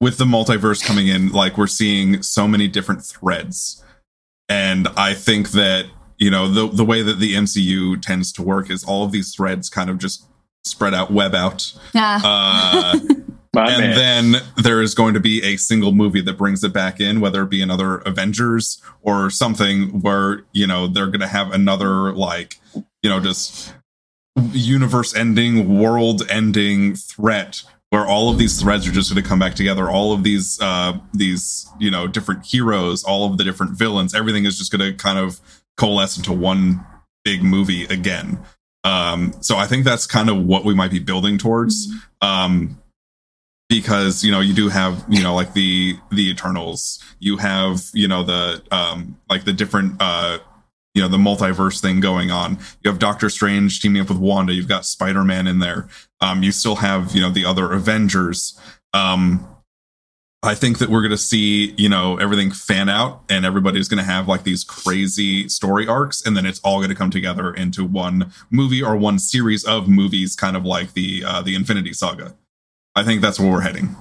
[0.00, 3.82] with the multiverse coming in, like we're seeing so many different threads,
[4.48, 5.86] and I think that
[6.18, 9.34] you know the the way that the MCU tends to work is all of these
[9.34, 10.24] threads kind of just
[10.64, 12.20] spread out, web out, Yeah.
[12.24, 12.98] uh,
[13.54, 13.96] My and man.
[14.32, 17.42] then there is going to be a single movie that brings it back in, whether
[17.42, 22.60] it be another Avengers or something where you know they're going to have another like
[23.02, 23.72] you know just
[24.52, 27.62] universe ending, world ending threat
[27.96, 29.88] where all of these threads are just going to come back together.
[29.88, 34.44] All of these uh these you know different heroes, all of the different villains, everything
[34.44, 35.40] is just going to kind of
[35.78, 36.84] coalesce into one
[37.24, 38.38] big movie again.
[38.84, 41.90] Um, so I think that's kind of what we might be building towards.
[42.20, 42.82] Um,
[43.70, 48.06] because you know you do have you know like the the eternals you have you
[48.06, 50.38] know the um like the different uh
[50.96, 52.58] you know the multiverse thing going on.
[52.82, 54.54] You have doctor strange teaming up with wanda.
[54.54, 55.88] You've got spider-man in there.
[56.22, 58.58] Um you still have you know the other avengers.
[58.94, 59.46] Um
[60.42, 63.98] i think that we're going to see you know everything fan out and everybody's going
[63.98, 67.54] to have like these crazy story arcs and then it's all going to come together
[67.54, 71.92] into one movie or one series of movies kind of like the uh the infinity
[71.92, 72.34] saga.
[72.94, 73.96] I think that's where we're heading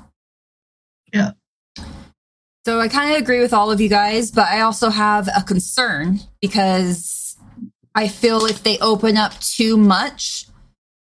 [2.65, 5.43] So I kind of agree with all of you guys, but I also have a
[5.43, 7.37] concern because
[7.93, 10.47] I feel if they open up too much,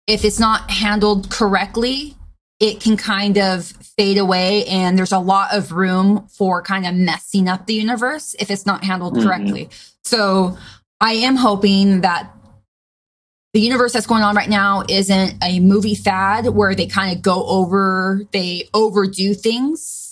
[0.06, 2.16] if it's not handled correctly,
[2.60, 3.64] it can kind of
[3.96, 8.36] fade away and there's a lot of room for kind of messing up the universe
[8.38, 9.22] if it's not handled Mhm.
[9.22, 9.70] correctly.
[10.04, 10.58] So
[11.00, 12.30] I am hoping that
[13.54, 17.22] the universe that's going on right now isn't a movie fad where they kind of
[17.22, 20.03] go over, they overdo things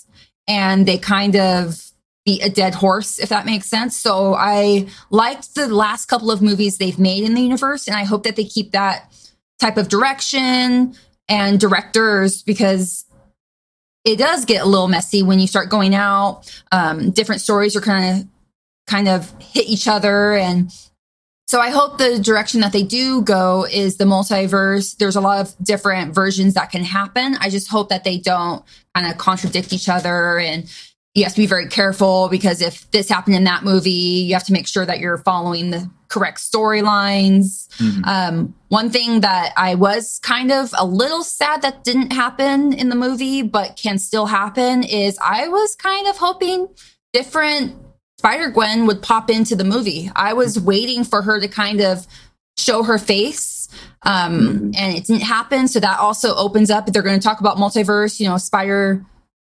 [0.47, 1.91] and they kind of
[2.25, 3.97] beat a dead horse, if that makes sense.
[3.97, 8.03] So I liked the last couple of movies they've made in the universe, and I
[8.03, 9.11] hope that they keep that
[9.59, 10.95] type of direction
[11.27, 13.05] and directors because
[14.05, 16.43] it does get a little messy when you start going out.
[16.71, 18.27] Um, different stories are kind of
[18.85, 20.71] kind of hit each other and
[21.47, 24.97] so I hope the direction that they do go is the multiverse.
[24.97, 27.35] There's a lot of different versions that can happen.
[27.39, 28.63] I just hope that they don't
[28.95, 30.69] kind of contradict each other and
[31.15, 34.45] you have to be very careful because if this happened in that movie, you have
[34.45, 37.67] to make sure that you're following the correct storylines.
[37.77, 38.07] Mhm.
[38.07, 42.89] Um, one thing that I was kind of a little sad that didn't happen in
[42.89, 46.67] the movie, but can still happen is I was kind of hoping
[47.13, 47.75] different
[48.23, 50.09] Spider Gwen would pop into the movie.
[50.15, 52.07] I was waiting for her to kind of
[52.57, 53.67] show her face.
[54.03, 55.67] Um, and it didn't happen.
[55.67, 56.85] So that also opens up.
[56.85, 59.05] They're going to talk about multiverse, you know, Spider,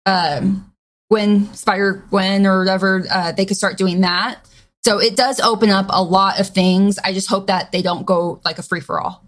[0.07, 0.73] um,
[1.11, 3.05] Gwen, Spider Gwen, or whatever.
[3.11, 4.39] Uh, they could start doing that.
[4.83, 6.97] So it does open up a lot of things.
[6.97, 9.23] I just hope that they don't go like a free for all.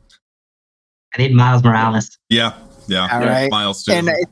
[1.13, 2.17] I need Miles Morales.
[2.29, 3.51] yeah yeah All right.
[3.51, 4.23] miles too And I,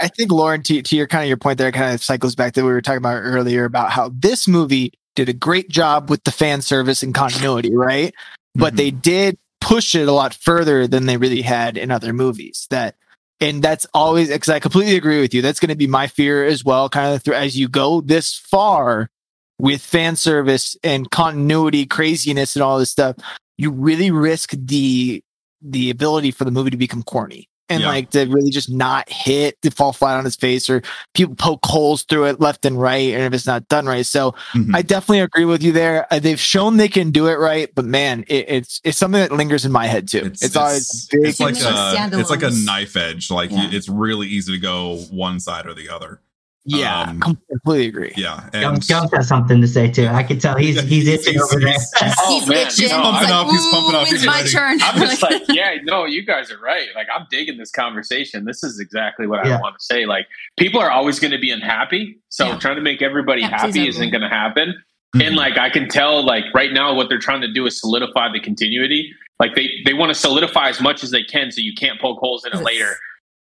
[0.00, 2.54] I think Lauren, to, to your kind of your point there, kind of cycles back
[2.54, 6.24] that we were talking about earlier about how this movie did a great job with
[6.24, 8.14] the fan service and continuity, right?
[8.54, 8.76] But Mhm.
[8.76, 12.66] they did push it a lot further than they really had in other movies.
[12.70, 12.96] That
[13.40, 15.42] and that's always because I completely agree with you.
[15.42, 16.88] That's going to be my fear as well.
[16.88, 19.10] Kind of through as you go this far
[19.58, 23.16] with fan service and continuity, craziness, and all this stuff,
[23.58, 25.22] you really risk the
[25.60, 27.88] the ability for the movie to become corny and Yeah.
[27.88, 30.82] like to really just not hit, to fall flat on his face, or
[31.14, 34.06] people poke holes through it left and right, and if it's not done right.
[34.06, 34.74] So Mhm.
[34.74, 36.06] I definitely agree with you there.
[36.12, 39.32] Uh, they've shown they can do it right, but man, it, it's it's something that
[39.32, 40.30] lingers in my head too.
[40.40, 41.26] It's, always big.
[41.26, 43.68] it's like a it's like a knife edge like Yeah.
[43.70, 46.20] you, it's really easy to go one side or the other
[46.64, 48.12] yeah, um, completely agree.
[48.16, 50.06] yeah Gums, and Gums has something to say too.
[50.06, 51.72] I can tell he's he's itching He's- over there.
[51.72, 52.58] he's- Oh, he's man.
[52.66, 52.82] itching.
[52.84, 54.78] He's pumping It's up, he's pumping "Ooh, up, It's my ready." turn.
[54.82, 56.88] I'm just like, yeah, no, you guys are right.
[56.94, 58.44] Like, I'm digging this conversation.
[58.44, 59.56] This is exactly what Yeah.
[59.56, 60.06] I want to say.
[60.06, 60.26] Like,
[60.58, 62.18] people are always going to be unhappy.
[62.28, 62.58] So Yeah.
[62.58, 63.88] trying to make everybody Yeah, happy everyone.
[63.88, 64.74] isn't going to happen.
[65.16, 65.26] Mhm.
[65.26, 68.32] And like, I can tell, like, right now, what they're trying to do is solidify
[68.32, 69.12] the continuity.
[69.40, 72.18] Like, they, they want to solidify as much as they can so you can't poke
[72.20, 72.96] holes in it later.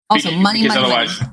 [0.09, 1.31] also, Be- money, because money, otherwise- money.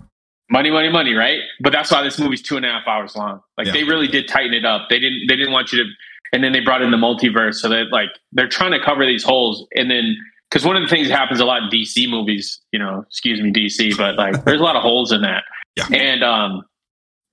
[0.53, 3.41] Money money money right but that's why this movie's two and a half hours long
[3.59, 3.73] like Yeah.
[3.73, 5.91] they really did tighten it up they didn't they didn't want you to
[6.33, 9.25] and then they brought in the multiverse so that like they're trying to cover these
[9.25, 10.17] holes and then
[10.51, 13.41] because one of the things that happens a lot in dc movies you know excuse
[13.41, 15.43] me dc but like there's a lot of holes in that
[15.77, 15.87] Yeah.
[15.93, 16.63] and um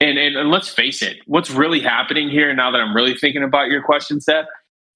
[0.01, 3.43] and, and and let's face it what's really happening here now that i'm really thinking
[3.43, 4.45] about your question seth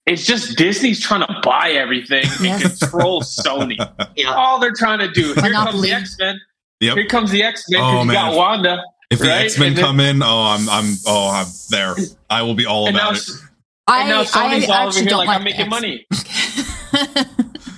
[0.06, 2.80] it's just disney's trying to buy everything and Yes.
[2.80, 3.78] control sony
[4.16, 4.34] Yeah.
[4.34, 6.40] all they're trying to do here comes the x-men
[6.80, 6.96] Yep.
[6.98, 8.14] here comes the X Men Oh, you man.
[8.14, 9.46] got Wanda, if the right?
[9.46, 11.94] x-men come in oh i'm i'm oh i'm there
[12.32, 13.42] i will be all and now about it it's-
[13.88, 16.06] And now I, Sony's I all over here like, like I'm making X- money.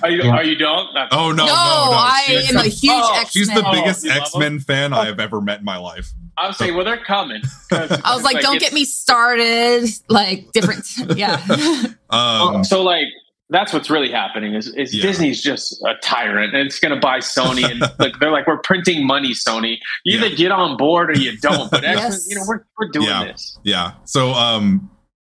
[0.04, 0.24] Are you?
[0.24, 0.30] Yeah.
[0.36, 0.94] Are you don't?
[0.94, 1.52] That's- Oh no, no, no, no!
[1.98, 4.36] I She's am a the- huge Oh, X She's the Oh, biggest you love X
[4.36, 6.12] Men fan I have ever met in my life.
[6.38, 7.42] I'm saying, well, they're coming.
[7.72, 9.88] I was it's like, don't get me started.
[10.10, 10.86] Like different,
[11.16, 11.42] yeah.
[12.12, 13.08] Um, so like
[13.50, 15.04] that's what's really happening is, is Yeah.
[15.04, 18.58] Disney's just a tyrant and it's going to buy Sony and like they're like we're
[18.58, 20.36] printing money Sony you either Yeah.
[20.36, 22.26] get on board or you don't but X-Men, Yes.
[22.28, 23.24] you know we're, we're doing Yeah.
[23.26, 23.92] this yeah.
[24.06, 24.90] So, um,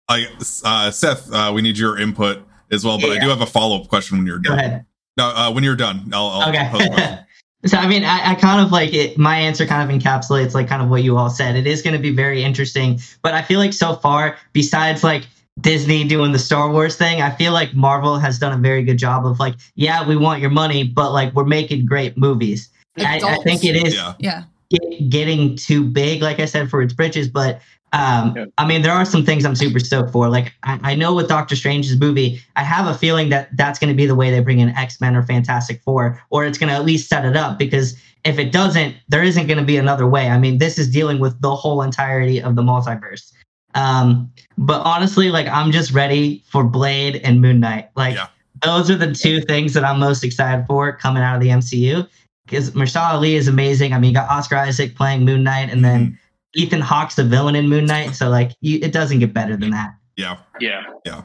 [0.07, 0.25] I,
[0.65, 2.39] uh, Seth, uh, we need your input
[2.71, 4.59] as well, but I do have a follow up question when you're Go done.
[4.59, 4.85] ahead.
[5.17, 7.03] No, uh, when you're done, I'll, I'll pose a question.
[7.03, 7.19] Okay.
[7.67, 9.19] so I mean, I, I kind of like it.
[9.19, 11.55] My answer kind of encapsulates like kind of what you all said.
[11.55, 15.27] It is going to be very interesting, but I feel like so far, besides like
[15.61, 18.97] Disney doing the Star Wars thing, I feel like Marvel has done a very good
[18.97, 22.69] job of like, yeah, we want your money, but like we're making great movies.
[22.97, 23.43] I, I Adults.
[23.43, 24.13] think it is Yeah.
[24.19, 24.43] yeah.
[24.69, 27.27] get, getting too big, like I said, for its britches.
[27.27, 28.45] But um, Yeah.
[28.57, 30.29] I mean, there are some things I'm super stoked for.
[30.29, 33.91] Like I, I know with Doctor Strange's movie, I have a feeling that that's going
[33.91, 36.69] to be the way they bring in X Men or Fantastic Four, or it's going
[36.69, 37.57] to at least set it up.
[37.57, 40.29] Because if it doesn't, there isn't going to be another way.
[40.29, 43.31] I mean, this is dealing with the whole entirety of the multiverse.
[43.75, 47.89] Um, but honestly, like I'm just ready for Blade and Moon Knight.
[47.95, 48.27] Like Yeah.
[48.63, 52.07] those are the two things that I'm most excited for coming out of the MCU.
[52.45, 53.93] Because Mahershala Ali is amazing.
[53.93, 56.17] I mean, you got Oscar Isaac playing Moon Knight, and then
[56.55, 58.15] Ethan Hawke's the villain in Moon Knight.
[58.15, 59.93] So like, you, it doesn't get better than that.
[60.17, 60.37] Yeah.
[60.59, 61.21] yeah Yeah.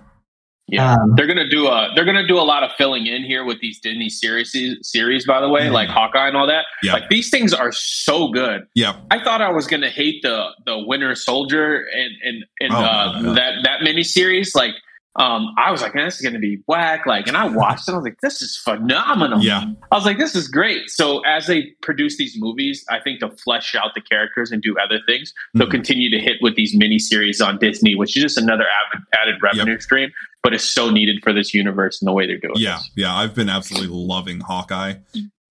[0.68, 3.44] Yeah Um, they're gonna do a they're gonna do a lot of filling in here
[3.44, 5.72] with these Disney series series by the way Mhm.
[5.72, 6.94] like Hawkeye and all that Yeah.
[6.94, 8.96] like these things are so good Yeah.
[9.10, 13.20] I thought I was gonna hate the the Winter Soldier and and and Oh, uh,
[13.22, 13.32] yeah.
[13.34, 14.54] that that miniseries.
[14.54, 14.74] Like,
[15.16, 17.06] um, I was like, man, this is gonna be whack.
[17.06, 17.92] Like, and I watched it.
[17.92, 19.40] I was like, this is phenomenal.
[19.42, 19.64] Yeah.
[19.92, 20.90] I was like, this is great.
[20.90, 24.74] So as they produce these movies, I think to flesh out the characters and do
[24.82, 25.72] other things, they'll Mhm.
[25.72, 29.78] continue to hit with these miniseries on Disney, which is just another added, added revenue
[29.78, 30.10] stream,
[30.44, 32.54] but it's so needed for this universe and the way they're doing.
[32.54, 32.60] It.
[32.60, 32.76] Yeah.
[32.76, 32.90] this.
[32.94, 33.14] Yeah.
[33.16, 34.94] I've been absolutely loving Hawkeye.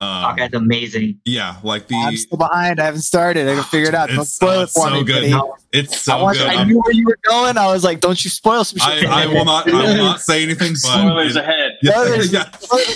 [0.02, 1.20] Um, Hawkeye's amazing.
[1.24, 1.56] yeah.
[1.64, 2.80] Like the I'm still behind.
[2.82, 3.48] I haven't started.
[3.48, 4.10] I can figure it out.
[4.10, 5.04] Don't spoil it for so me.
[5.06, 5.14] good.
[5.14, 5.30] buddy.
[5.32, 6.42] No, it's I, so good.
[6.48, 7.58] I I'm- knew where you were going.
[7.58, 9.66] I was like, "Don't you spoil some shit." I will not.
[9.70, 10.74] I will not say anything.
[10.74, 11.78] But Spoilers ahead.
[11.82, 12.50] Yeah, No, there's- yeah.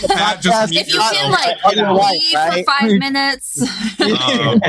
[0.10, 1.14] Pat, just If you yourself.
[1.14, 2.66] can like on your wife, leave right?
[2.66, 3.62] for five minutes.
[4.02, 4.60] Um,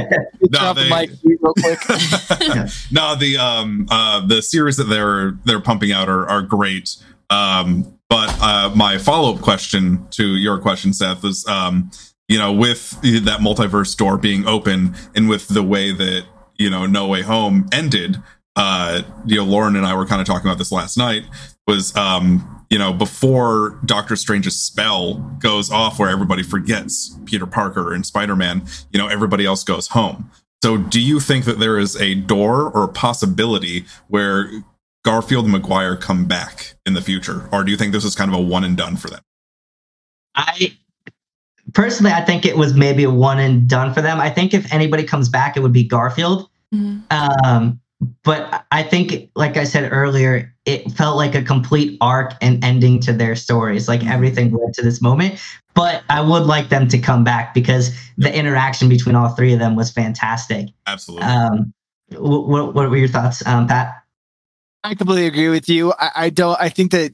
[0.50, 1.80] no, off the they- mic real quick.
[2.92, 6.96] no, the um uh the series that they're they're pumping out are are great.
[7.30, 11.90] Um, but uh, my follow up question to your question, Seth, is um,
[12.26, 16.24] you know, with that multiverse door being open and with the way that
[16.56, 18.16] you know No Way Home ended,
[18.56, 21.24] uh, you know, Lauren and I were kind of talking about this last night.
[21.66, 27.92] Was um, you know, before Doctor Strange's spell goes off, where everybody forgets Peter Parker
[27.92, 28.62] and Spider Man,
[28.92, 30.30] you know, everybody else goes home.
[30.62, 34.50] So, do you think that there is a door or a possibility where
[35.04, 38.32] Garfield and Maguire come back in the future, or do you think this is kind
[38.32, 39.20] of a one and done for them?
[40.34, 40.76] I
[41.74, 44.20] personally, I think it was maybe a one and done for them.
[44.20, 46.48] I think if anybody comes back, it would be Garfield.
[46.74, 47.02] Mhm.
[47.12, 47.80] Um,
[48.22, 53.00] but I think, like I said earlier, it felt like a complete arc and ending
[53.00, 53.88] to their stories.
[53.88, 55.40] Like everything led to this moment.
[55.74, 59.58] But I would like them to come back because the interaction between all three of
[59.58, 60.68] them was fantastic.
[60.86, 61.26] Absolutely.
[61.26, 61.72] Um,
[62.16, 63.94] what, what were your thoughts, um, Pat?
[64.84, 65.92] I completely agree with you.
[65.98, 66.58] I, I don't.
[66.60, 67.12] I think that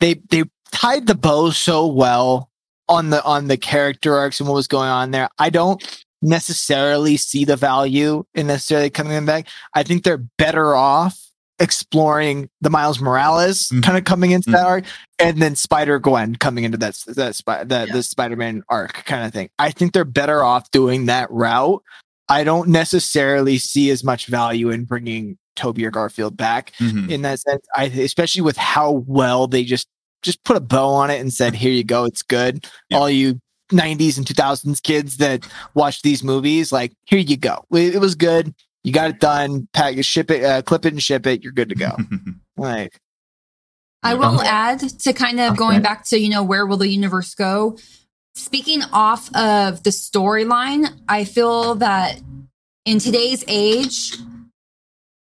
[0.00, 2.50] they they tied the bow so well
[2.88, 5.28] on the on the character arcs and what was going on there.
[5.38, 5.82] I don't
[6.22, 9.46] necessarily see the value in necessarily coming back.
[9.74, 11.18] I think they're better off
[11.60, 13.82] exploring the Miles Morales Mhm.
[13.84, 14.84] kind of coming into that arc,
[15.20, 17.94] and then Spider Gwen coming into that that spy, that Yeah.
[17.94, 19.50] the Spider Man arc kind of thing.
[19.58, 21.82] I think they're better off doing that route.
[22.28, 27.10] I don't necessarily see as much value in bringing Tobey or Garfield back Mhm.
[27.10, 27.64] in that sense.
[27.76, 29.88] I especially with how well they just
[30.22, 32.98] just put a bow on it and said, "Here you go, it's good." Yeah.
[32.98, 33.40] All you
[33.72, 37.64] '90s and 2000s kids that watch these movies, like, here you go.
[37.72, 38.54] It, it was good.
[38.84, 39.68] You got it done.
[39.72, 41.42] Pack, your ship it, uh, clip it, and ship it.
[41.42, 41.96] You're good to go.
[42.56, 42.98] like,
[44.02, 47.34] I will add to kind of going back to, you know, where will the universe
[47.34, 47.78] go?
[48.34, 52.20] Speaking off of the storyline, I feel that
[52.84, 54.16] in today's age,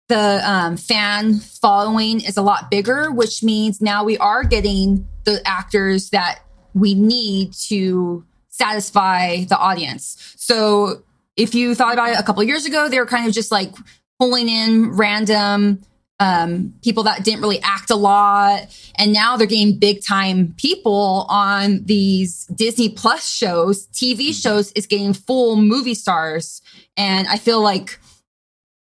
[0.08, 5.40] the um, fan following is a lot bigger, which means now we are getting the
[5.46, 6.40] actors that
[6.74, 10.34] we need to satisfy the audience.
[10.36, 11.02] So
[11.36, 13.72] if you thought about it a couple years ago, they were kind of just like
[14.18, 15.82] pulling in random
[16.20, 18.66] um, people that didn't really act a lot.
[18.96, 24.86] And now they're getting big time people on these Disney Plus shows, TV shows is
[24.86, 26.60] getting full movie stars.
[26.96, 28.00] And I feel like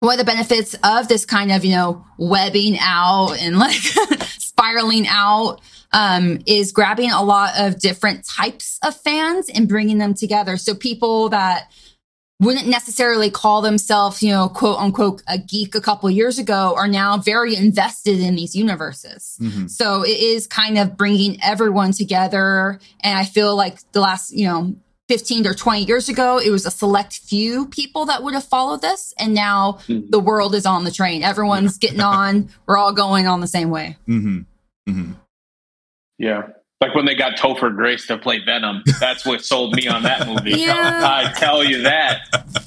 [0.00, 3.72] one of the benefits of this kind of, you know, webbing out and like
[4.38, 5.60] spiraling out
[5.92, 10.56] um, is grabbing a lot of different types of fans and bringing them together.
[10.56, 11.70] So people that
[12.40, 16.86] wouldn't necessarily call themselves, you know, quote unquote, a geek a couple years ago are
[16.86, 19.36] now very invested in these universes.
[19.40, 19.66] Mm-hmm.
[19.66, 22.78] So it is kind of bringing everyone together.
[23.00, 24.76] And I feel like the last, you know,
[25.08, 28.82] 15 or 20 years ago, it was a select few people that would have followed
[28.82, 29.14] this.
[29.18, 30.10] And now Mhm.
[30.10, 31.22] the world is on the train.
[31.22, 32.50] Everyone's getting on.
[32.66, 33.96] We're all going on the same way.
[34.06, 34.38] Mm-hmm.
[34.90, 35.12] Mm-hmm.
[36.18, 36.42] Yeah.
[36.80, 38.82] Like when they got Topher Grace to play Venom.
[39.00, 40.52] That's what sold me on that movie.
[40.60, 41.00] Yeah.
[41.02, 42.20] I tell you that.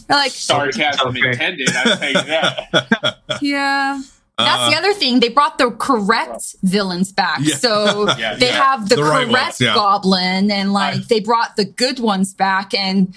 [0.07, 1.31] They're like, Sarcasm Topher.
[1.31, 1.69] intended.
[1.69, 3.17] I tell you that.
[3.41, 4.01] yeah.
[4.45, 5.19] That's the Uh, other thing.
[5.19, 7.39] They brought the correct villains back.
[7.41, 7.55] Yeah.
[7.55, 8.63] So Yeah, they yeah.
[8.63, 9.73] have the, The right correct ones, yeah.
[9.75, 13.15] goblin and like I- they brought the good ones back and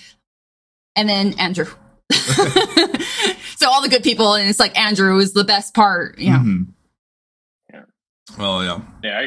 [0.97, 1.66] and then Andrew.
[3.57, 6.18] so all the good people and it's like Andrew is the best part.
[6.18, 6.39] Yeah.
[6.39, 6.66] mhm.
[7.72, 7.83] Yeah.
[8.39, 8.81] Well, yeah.
[9.03, 9.27] Yeah, I,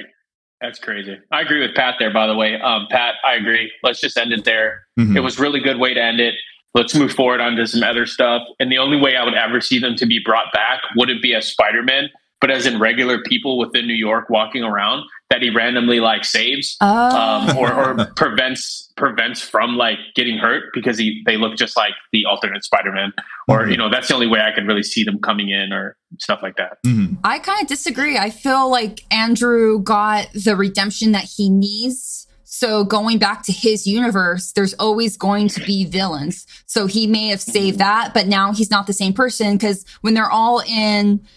[0.61, 1.17] that's crazy.
[1.31, 2.55] I agree with Pat there, by the way.
[2.59, 3.71] Um, Pat, I agree.
[3.83, 4.85] Let's just end it there.
[4.99, 5.15] Mhm.
[5.15, 6.35] It was really good way to end it.
[6.73, 8.43] Let's move forward onto some other stuff.
[8.59, 11.33] And the only way I would ever see them to be brought back wouldn't be
[11.33, 12.09] as Spider Man,
[12.39, 16.77] but as in regular people within New York walking around that he randomly like saves
[16.79, 17.17] Oh.
[17.49, 21.93] um, or, or prevents prevents from like getting hurt because he they look just like
[22.13, 23.11] the alternate Spider Man.
[23.47, 23.71] Or Mhm.
[23.71, 26.41] you know that's the only way I could really see them coming in or stuff
[26.43, 26.77] like that.
[26.85, 27.17] Mhm.
[27.23, 28.17] I kind of disagree.
[28.17, 32.26] I feel like Andrew got the redemption that he needs.
[32.49, 36.47] So going back to his universe, there's always going to be villains.
[36.65, 40.13] So he may have saved that, but now he's not the same person because when
[40.13, 41.27] they're all in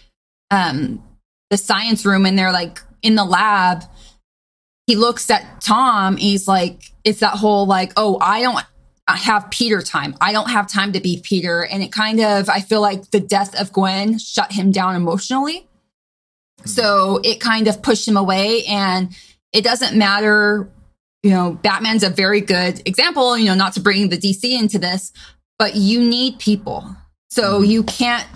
[0.51, 1.03] um,
[1.49, 3.83] the science room and they're like in the lab,
[4.87, 6.15] he looks at Tom.
[6.15, 8.63] He's like, it's that whole like, oh, I don't
[9.05, 10.15] have Peter time.
[10.21, 11.65] I don't have time to be Peter.
[11.65, 15.67] And it kind of, I feel like the death of Gwen shut him down emotionally.
[16.63, 18.63] So it kind of pushed him away.
[18.63, 19.13] And
[19.51, 20.69] it doesn't matter,
[21.23, 24.79] you know, Batman's a very good example, you know, not to bring the DC into
[24.79, 25.11] this,
[25.59, 26.95] but you need people.
[27.29, 28.27] So you can't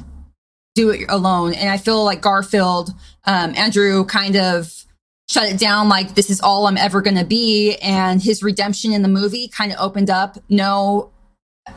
[0.76, 1.54] do it alone.
[1.54, 2.94] And I feel like Garfield,
[3.26, 4.86] um, Andrew kind of
[5.28, 7.78] shut it down like this is all I'm ever going to be.
[7.82, 10.38] And his redemption in the movie kind of opened up.
[10.50, 11.12] No,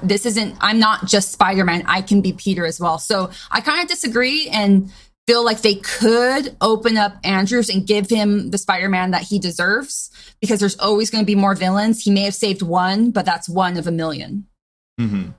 [0.03, 1.83] this isn't, I'm not just Spider Man.
[1.87, 2.99] I can be Peter as well.
[2.99, 4.93] So I kind of disagree and
[5.29, 9.39] feel like they could open up Andrews and give him the Spider Man that he
[9.39, 10.11] deserves
[10.41, 12.03] because there's always going to be more villains.
[12.03, 14.47] He may have saved one, but that's one of a million.
[14.99, 15.33] mm-hmm.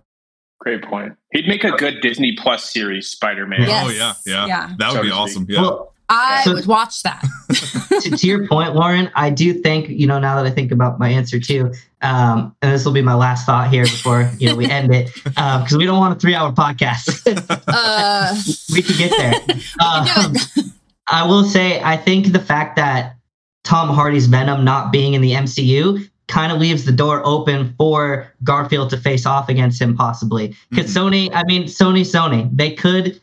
[0.60, 1.14] Great point.
[1.32, 3.62] He'd make a good Disney Plus series Spider Man.
[3.62, 3.86] Yes.
[3.86, 4.76] Oh yeah, yeah, Yeah.
[4.78, 5.46] That would So be awesome.
[5.50, 5.62] Yeah.
[5.62, 7.24] Well, I So- would watch that.
[8.02, 11.00] to, to your point, Lauren, I do think you know now that I think about
[11.00, 14.56] my answer too, um, and this will be my last thought here before you know
[14.56, 17.10] we end it because we don't want a three-hour podcast.
[17.68, 18.36] Uh,
[18.74, 19.34] we could get there.
[19.84, 20.66] Um, can do it.
[21.12, 23.16] I will say I think the fact that
[23.64, 28.32] Tom Hardy's Venom not being in the MCU kind of leaves the door open for
[28.44, 30.56] Garfield to face off against him possibly.
[30.70, 33.20] Because Sony, I mean Sony, Sony, they could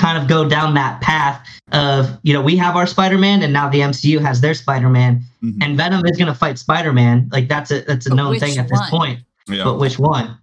[0.00, 3.68] kind of go down that path of you know we have our Spider-Man and now
[3.68, 5.58] the MCU has their Spider-Man Mhm.
[5.62, 7.28] and Venom is going to fight Spider-Man.
[7.32, 8.90] Like that's a that's a But known thing at this one?
[8.90, 9.20] point.
[9.48, 9.64] yeah.
[9.64, 10.38] But which one?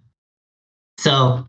[0.98, 1.46] So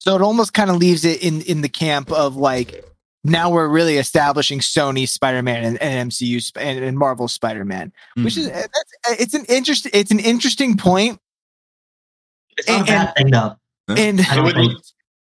[0.00, 2.84] So it almost kind of leaves it in in the camp of like
[3.24, 8.36] now we're really establishing Sony Spider-Man and, and MCU Sp- and, and Marvel Spider-Man, which
[8.36, 8.50] is Mhm.
[8.50, 11.18] uh, that's uh, it's an interesting it's an interesting point.
[12.58, 13.56] it's not a And- bad thing though.
[13.88, 14.72] And I don't would- think-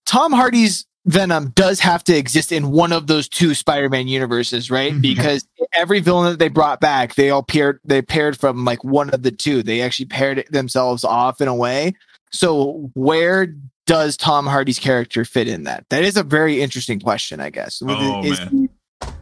[0.05, 4.93] Tom Hardy's Venom does have to exist in one of those two Spider-Man universes, right?
[4.93, 5.01] Mhm.
[5.01, 9.09] Because every villain that they brought back, they all paired they paired from like one
[9.09, 9.63] of the two.
[9.63, 11.93] They actually paired themselves off in a way.
[12.31, 13.53] So where
[13.85, 15.83] does Tom Hardy's character fit in that?
[15.89, 17.81] That is a very interesting question, I guess.
[17.85, 18.69] Oh, Is- man.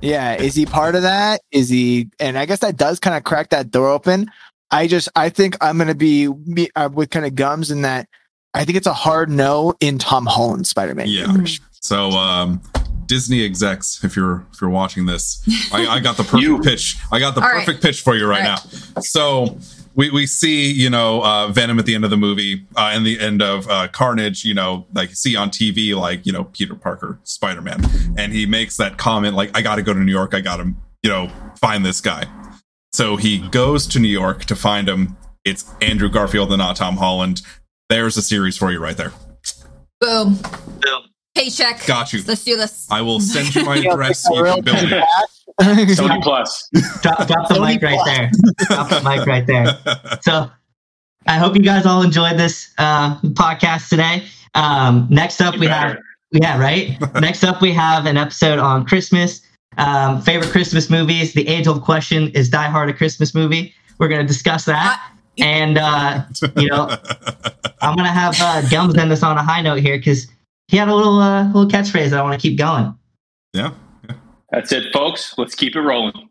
[0.01, 1.41] yeah, is he part of that?
[1.51, 2.09] Is he?
[2.19, 4.29] And I guess that does kind of crack that door open.
[4.69, 8.07] I just I think I'm gonna be me, uh, with kind of gums in that.
[8.53, 11.07] I think it's a hard no in Tom Holland Spider-Man.
[11.07, 11.21] Yeah.
[11.21, 11.59] universe.
[11.81, 12.61] So um
[13.05, 16.97] Disney execs, if you're if you're watching this, I, I got the perfect pitch.
[17.11, 17.65] I got the All right.
[17.65, 18.55] perfect pitch for you right, All
[18.95, 19.01] now.
[19.01, 19.57] So
[19.93, 23.05] we, we see, you know, uh, Venom at the end of the movie, uh, and
[23.05, 26.45] the end of uh, Carnage, you know, like you see on TV, like, you know,
[26.45, 27.83] Peter Parker, Spider Man.
[28.17, 30.33] And he makes that comment, like, I got to go to New York.
[30.33, 30.71] I got to,
[31.03, 31.29] you know,
[31.59, 32.23] find this guy.
[32.93, 35.17] So he goes to New York to find him.
[35.43, 37.41] It's Andrew Garfield and not Tom Holland.
[37.89, 39.11] There's a series for you right there.
[39.99, 40.39] Boom.
[41.35, 41.85] Paycheck.
[41.85, 42.21] Got you.
[42.27, 42.87] Let's do this.
[42.91, 44.25] I will send you my address.
[44.29, 45.03] like a You real can build it.
[45.97, 46.69] Sony Plus.
[47.01, 48.05] drop, drop the Sony mic right Plus.
[48.17, 48.31] there.
[48.67, 49.77] Drop the mic right there.
[50.21, 50.49] So
[51.27, 54.23] I hope you guys all enjoyed this uh, podcast today.
[54.55, 55.87] Um, next up, You we better.
[55.89, 55.97] have
[56.31, 56.97] yeah, right.
[57.21, 59.41] next up, we have an episode on Christmas.
[59.77, 61.33] Um, favorite Christmas movies.
[61.33, 63.73] The age old question is Die Hard a Christmas movie?
[63.99, 65.01] We're going to discuss that.
[65.39, 66.23] and, uh,
[66.57, 66.89] you know,
[67.81, 70.27] I'm going to have uh, Gums end this on a high note here because
[70.71, 72.97] he had a little, uh, little catchphrase that I want to keep going.
[73.53, 73.73] Yeah.
[74.51, 75.35] That's it, folks.
[75.37, 76.29] Let's keep it rolling.